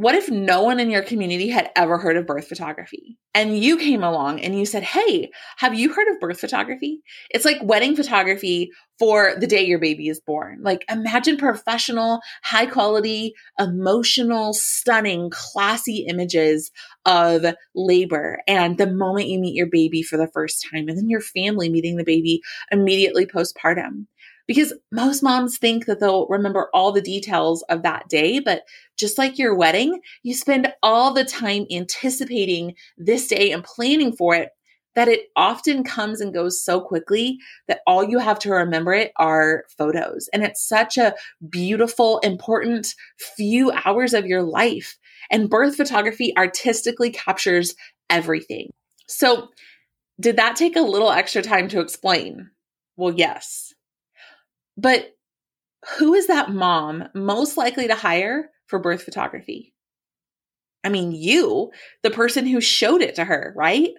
what 0.00 0.14
if 0.14 0.30
no 0.30 0.62
one 0.62 0.80
in 0.80 0.88
your 0.88 1.02
community 1.02 1.50
had 1.50 1.70
ever 1.76 1.98
heard 1.98 2.16
of 2.16 2.26
birth 2.26 2.48
photography 2.48 3.18
and 3.34 3.58
you 3.58 3.76
came 3.76 4.02
along 4.02 4.40
and 4.40 4.58
you 4.58 4.64
said, 4.64 4.82
Hey, 4.82 5.30
have 5.58 5.74
you 5.74 5.92
heard 5.92 6.08
of 6.08 6.18
birth 6.18 6.40
photography? 6.40 7.02
It's 7.28 7.44
like 7.44 7.58
wedding 7.62 7.94
photography 7.94 8.70
for 8.98 9.34
the 9.38 9.46
day 9.46 9.62
your 9.62 9.78
baby 9.78 10.08
is 10.08 10.18
born. 10.18 10.60
Like 10.62 10.86
imagine 10.90 11.36
professional, 11.36 12.20
high 12.42 12.64
quality, 12.64 13.34
emotional, 13.58 14.54
stunning, 14.54 15.28
classy 15.28 16.06
images 16.08 16.70
of 17.04 17.44
labor 17.74 18.38
and 18.48 18.78
the 18.78 18.90
moment 18.90 19.28
you 19.28 19.38
meet 19.38 19.54
your 19.54 19.68
baby 19.70 20.02
for 20.02 20.16
the 20.16 20.30
first 20.32 20.66
time 20.72 20.88
and 20.88 20.96
then 20.96 21.10
your 21.10 21.20
family 21.20 21.68
meeting 21.68 21.96
the 21.96 22.04
baby 22.04 22.40
immediately 22.70 23.26
postpartum 23.26 24.06
because 24.50 24.74
most 24.90 25.22
moms 25.22 25.58
think 25.58 25.86
that 25.86 26.00
they'll 26.00 26.26
remember 26.26 26.70
all 26.74 26.90
the 26.90 27.00
details 27.00 27.62
of 27.68 27.84
that 27.84 28.08
day. 28.08 28.40
But 28.40 28.64
just 28.98 29.16
like 29.16 29.38
your 29.38 29.54
wedding, 29.54 30.00
you 30.24 30.34
spend 30.34 30.72
all 30.82 31.14
the 31.14 31.24
time 31.24 31.66
anticipating 31.70 32.74
this 32.98 33.28
day 33.28 33.52
and 33.52 33.62
planning 33.62 34.10
for 34.12 34.34
it 34.34 34.48
that 34.96 35.06
it 35.06 35.28
often 35.36 35.84
comes 35.84 36.20
and 36.20 36.34
goes 36.34 36.60
so 36.60 36.80
quickly 36.80 37.38
that 37.68 37.78
all 37.86 38.02
you 38.02 38.18
have 38.18 38.40
to 38.40 38.50
remember 38.50 38.92
it 38.92 39.12
are 39.18 39.62
photos. 39.78 40.28
And 40.32 40.42
it's 40.42 40.66
such 40.66 40.98
a 40.98 41.14
beautiful, 41.48 42.18
important 42.18 42.88
few 43.36 43.70
hours 43.84 44.14
of 44.14 44.26
your 44.26 44.42
life. 44.42 44.98
And 45.30 45.48
birth 45.48 45.76
photography 45.76 46.36
artistically 46.36 47.10
captures 47.10 47.76
everything. 48.10 48.70
So, 49.06 49.50
did 50.18 50.38
that 50.38 50.56
take 50.56 50.74
a 50.74 50.80
little 50.80 51.12
extra 51.12 51.40
time 51.40 51.68
to 51.68 51.78
explain? 51.78 52.50
Well, 52.96 53.14
yes. 53.14 53.69
But 54.76 55.14
who 55.98 56.14
is 56.14 56.26
that 56.26 56.50
mom 56.50 57.04
most 57.14 57.56
likely 57.56 57.88
to 57.88 57.94
hire 57.94 58.50
for 58.66 58.78
birth 58.78 59.02
photography? 59.02 59.74
I 60.84 60.88
mean, 60.88 61.12
you, 61.12 61.70
the 62.02 62.10
person 62.10 62.46
who 62.46 62.60
showed 62.60 63.02
it 63.02 63.14
to 63.16 63.24
her, 63.24 63.52
right? 63.56 63.90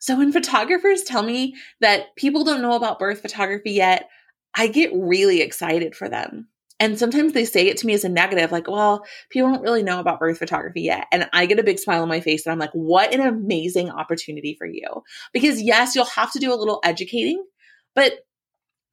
So 0.00 0.18
when 0.18 0.32
photographers 0.32 1.02
tell 1.02 1.22
me 1.22 1.54
that 1.80 2.14
people 2.16 2.44
don't 2.44 2.62
know 2.62 2.74
about 2.74 2.98
birth 2.98 3.20
photography 3.20 3.72
yet, 3.72 4.08
I 4.56 4.66
get 4.66 4.90
really 4.94 5.40
excited 5.40 5.94
for 5.94 6.08
them. 6.08 6.48
And 6.80 6.98
sometimes 6.98 7.32
they 7.32 7.44
say 7.44 7.68
it 7.68 7.76
to 7.78 7.86
me 7.86 7.94
as 7.94 8.04
a 8.04 8.08
negative, 8.08 8.50
like, 8.50 8.68
well, 8.68 9.04
people 9.30 9.50
don't 9.50 9.62
really 9.62 9.84
know 9.84 10.00
about 10.00 10.18
birth 10.18 10.38
photography 10.38 10.82
yet. 10.82 11.06
And 11.12 11.28
I 11.32 11.46
get 11.46 11.60
a 11.60 11.64
big 11.64 11.78
smile 11.78 12.02
on 12.02 12.08
my 12.08 12.20
face 12.20 12.44
and 12.44 12.52
I'm 12.52 12.58
like, 12.58 12.72
what 12.72 13.14
an 13.14 13.20
amazing 13.20 13.90
opportunity 13.90 14.56
for 14.58 14.66
you. 14.66 15.02
Because 15.32 15.62
yes, 15.62 15.94
you'll 15.94 16.04
have 16.04 16.32
to 16.32 16.40
do 16.40 16.52
a 16.52 16.56
little 16.56 16.80
educating, 16.84 17.42
but 17.94 18.12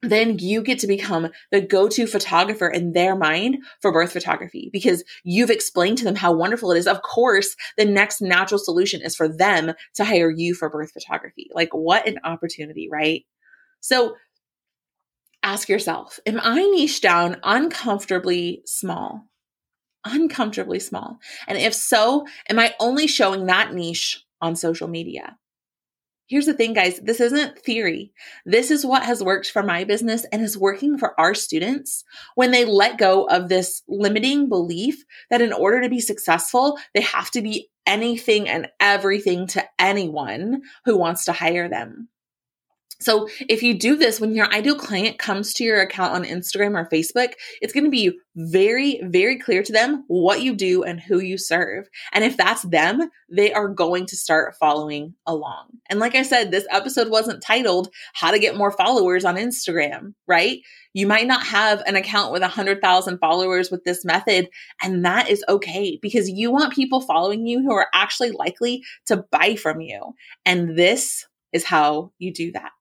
then 0.02 0.38
you 0.38 0.62
get 0.62 0.80
to 0.80 0.86
become 0.88 1.28
the 1.52 1.60
go-to 1.60 2.06
photographer 2.06 2.68
in 2.68 2.92
their 2.92 3.14
mind 3.14 3.58
for 3.80 3.92
birth 3.92 4.12
photography 4.12 4.68
because 4.72 5.04
you've 5.22 5.50
explained 5.50 5.98
to 5.98 6.04
them 6.04 6.16
how 6.16 6.32
wonderful 6.32 6.72
it 6.72 6.78
is. 6.78 6.88
Of 6.88 7.02
course, 7.02 7.54
the 7.78 7.84
next 7.84 8.20
natural 8.20 8.58
solution 8.58 9.00
is 9.00 9.14
for 9.14 9.28
them 9.28 9.72
to 9.94 10.04
hire 10.04 10.30
you 10.30 10.54
for 10.54 10.68
birth 10.68 10.90
photography. 10.92 11.48
Like 11.54 11.72
what 11.72 12.08
an 12.08 12.18
opportunity, 12.24 12.88
right? 12.90 13.24
So 13.80 14.16
ask 15.42 15.68
yourself, 15.68 16.18
am 16.26 16.40
I 16.42 16.62
niche 16.62 17.00
down 17.00 17.36
uncomfortably 17.44 18.62
small? 18.66 19.28
Uncomfortably 20.04 20.80
small. 20.80 21.18
And 21.46 21.56
if 21.56 21.74
so, 21.74 22.26
am 22.48 22.58
I 22.58 22.74
only 22.80 23.06
showing 23.06 23.46
that 23.46 23.72
niche 23.72 24.24
on 24.40 24.56
social 24.56 24.88
media? 24.88 25.36
Here's 26.32 26.46
the 26.46 26.54
thing, 26.54 26.72
guys 26.72 26.98
this 26.98 27.20
isn't 27.20 27.58
theory. 27.58 28.10
This 28.46 28.70
is 28.70 28.86
what 28.86 29.02
has 29.02 29.22
worked 29.22 29.50
for 29.50 29.62
my 29.62 29.84
business 29.84 30.24
and 30.32 30.40
is 30.40 30.56
working 30.56 30.96
for 30.96 31.12
our 31.20 31.34
students 31.34 32.04
when 32.36 32.52
they 32.52 32.64
let 32.64 32.96
go 32.96 33.24
of 33.24 33.50
this 33.50 33.82
limiting 33.86 34.48
belief 34.48 35.04
that 35.28 35.42
in 35.42 35.52
order 35.52 35.82
to 35.82 35.90
be 35.90 36.00
successful, 36.00 36.78
they 36.94 37.02
have 37.02 37.30
to 37.32 37.42
be 37.42 37.68
anything 37.84 38.48
and 38.48 38.68
everything 38.80 39.46
to 39.48 39.62
anyone 39.78 40.62
who 40.86 40.96
wants 40.96 41.26
to 41.26 41.32
hire 41.32 41.68
them. 41.68 42.08
So 43.02 43.28
if 43.48 43.62
you 43.62 43.74
do 43.74 43.96
this 43.96 44.20
when 44.20 44.34
your 44.34 44.52
ideal 44.52 44.76
client 44.76 45.18
comes 45.18 45.52
to 45.54 45.64
your 45.64 45.80
account 45.80 46.14
on 46.14 46.24
Instagram 46.24 46.76
or 46.76 46.88
Facebook, 46.88 47.32
it's 47.60 47.72
going 47.72 47.84
to 47.84 47.90
be 47.90 48.18
very, 48.34 49.00
very 49.04 49.38
clear 49.38 49.62
to 49.62 49.72
them 49.72 50.04
what 50.08 50.42
you 50.42 50.54
do 50.54 50.82
and 50.82 51.00
who 51.00 51.18
you 51.20 51.36
serve. 51.36 51.88
And 52.12 52.24
if 52.24 52.36
that's 52.36 52.62
them, 52.62 53.10
they 53.28 53.52
are 53.52 53.68
going 53.68 54.06
to 54.06 54.16
start 54.16 54.54
following 54.58 55.14
along. 55.26 55.66
And 55.90 56.00
like 56.00 56.14
I 56.14 56.22
said, 56.22 56.50
this 56.50 56.66
episode 56.70 57.10
wasn't 57.10 57.42
titled 57.42 57.88
How 58.14 58.30
to 58.30 58.38
Get 58.38 58.56
More 58.56 58.70
Followers 58.72 59.24
on 59.24 59.36
Instagram, 59.36 60.14
right? 60.26 60.60
You 60.94 61.06
might 61.06 61.26
not 61.26 61.44
have 61.46 61.82
an 61.86 61.96
account 61.96 62.32
with 62.32 62.42
a 62.42 62.46
100,000 62.46 63.18
followers 63.18 63.70
with 63.70 63.84
this 63.84 64.04
method, 64.04 64.48
and 64.82 65.04
that 65.04 65.28
is 65.30 65.44
okay 65.48 65.98
because 66.02 66.28
you 66.28 66.50
want 66.50 66.74
people 66.74 67.00
following 67.00 67.46
you 67.46 67.60
who 67.60 67.72
are 67.72 67.88
actually 67.94 68.30
likely 68.30 68.82
to 69.06 69.24
buy 69.30 69.56
from 69.56 69.80
you. 69.80 70.14
And 70.44 70.76
this 70.76 71.26
is 71.52 71.64
how 71.64 72.12
you 72.18 72.32
do 72.32 72.52
that. 72.52 72.72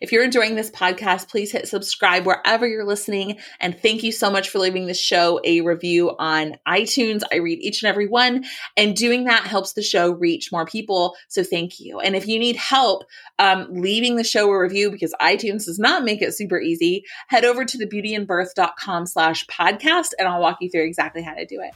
If 0.00 0.12
you're 0.12 0.24
enjoying 0.24 0.56
this 0.56 0.70
podcast, 0.70 1.28
please 1.28 1.52
hit 1.52 1.68
subscribe 1.68 2.26
wherever 2.26 2.66
you're 2.66 2.86
listening. 2.86 3.38
And 3.60 3.78
thank 3.78 4.02
you 4.02 4.12
so 4.12 4.30
much 4.30 4.50
for 4.50 4.58
leaving 4.58 4.86
the 4.86 4.94
show 4.94 5.40
a 5.44 5.60
review 5.62 6.14
on 6.18 6.56
iTunes. 6.66 7.22
I 7.32 7.36
read 7.36 7.60
each 7.60 7.82
and 7.82 7.88
every 7.88 8.06
one, 8.06 8.44
and 8.76 8.96
doing 8.96 9.24
that 9.24 9.46
helps 9.46 9.72
the 9.72 9.82
show 9.82 10.10
reach 10.10 10.52
more 10.52 10.66
people. 10.66 11.16
So 11.28 11.42
thank 11.42 11.80
you. 11.80 12.00
And 12.00 12.14
if 12.14 12.26
you 12.26 12.38
need 12.38 12.56
help 12.56 13.04
um, 13.38 13.68
leaving 13.70 14.16
the 14.16 14.24
show 14.24 14.50
a 14.50 14.58
review 14.58 14.90
because 14.90 15.14
iTunes 15.20 15.66
does 15.66 15.78
not 15.78 16.04
make 16.04 16.22
it 16.22 16.34
super 16.34 16.60
easy, 16.60 17.04
head 17.28 17.44
over 17.44 17.64
to 17.64 17.78
thebeautyinbirth.com 17.78 19.06
slash 19.06 19.46
podcast 19.46 20.10
and 20.18 20.28
I'll 20.28 20.40
walk 20.40 20.58
you 20.60 20.70
through 20.70 20.84
exactly 20.84 21.22
how 21.22 21.34
to 21.34 21.46
do 21.46 21.60
it. 21.60 21.72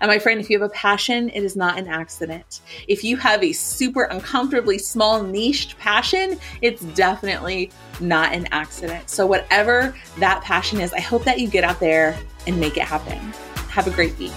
And 0.00 0.08
my 0.08 0.18
friend, 0.18 0.40
if 0.40 0.50
you 0.50 0.58
have 0.60 0.68
a 0.68 0.72
passion, 0.72 1.28
it 1.30 1.42
is 1.42 1.56
not 1.56 1.78
an 1.78 1.88
accident. 1.88 2.60
If 2.86 3.04
you 3.04 3.16
have 3.16 3.42
a 3.42 3.52
super 3.52 4.04
uncomfortably 4.04 4.78
small 4.78 5.22
niched 5.22 5.78
passion, 5.78 6.38
it's 6.62 6.82
definitely 6.82 7.70
not 8.00 8.32
an 8.32 8.46
accident. 8.52 9.10
So, 9.10 9.26
whatever 9.26 9.94
that 10.18 10.42
passion 10.42 10.80
is, 10.80 10.92
I 10.92 11.00
hope 11.00 11.24
that 11.24 11.38
you 11.38 11.48
get 11.48 11.64
out 11.64 11.80
there 11.80 12.18
and 12.46 12.58
make 12.58 12.76
it 12.76 12.84
happen. 12.84 13.18
Have 13.70 13.86
a 13.86 13.90
great 13.90 14.16
week. 14.18 14.32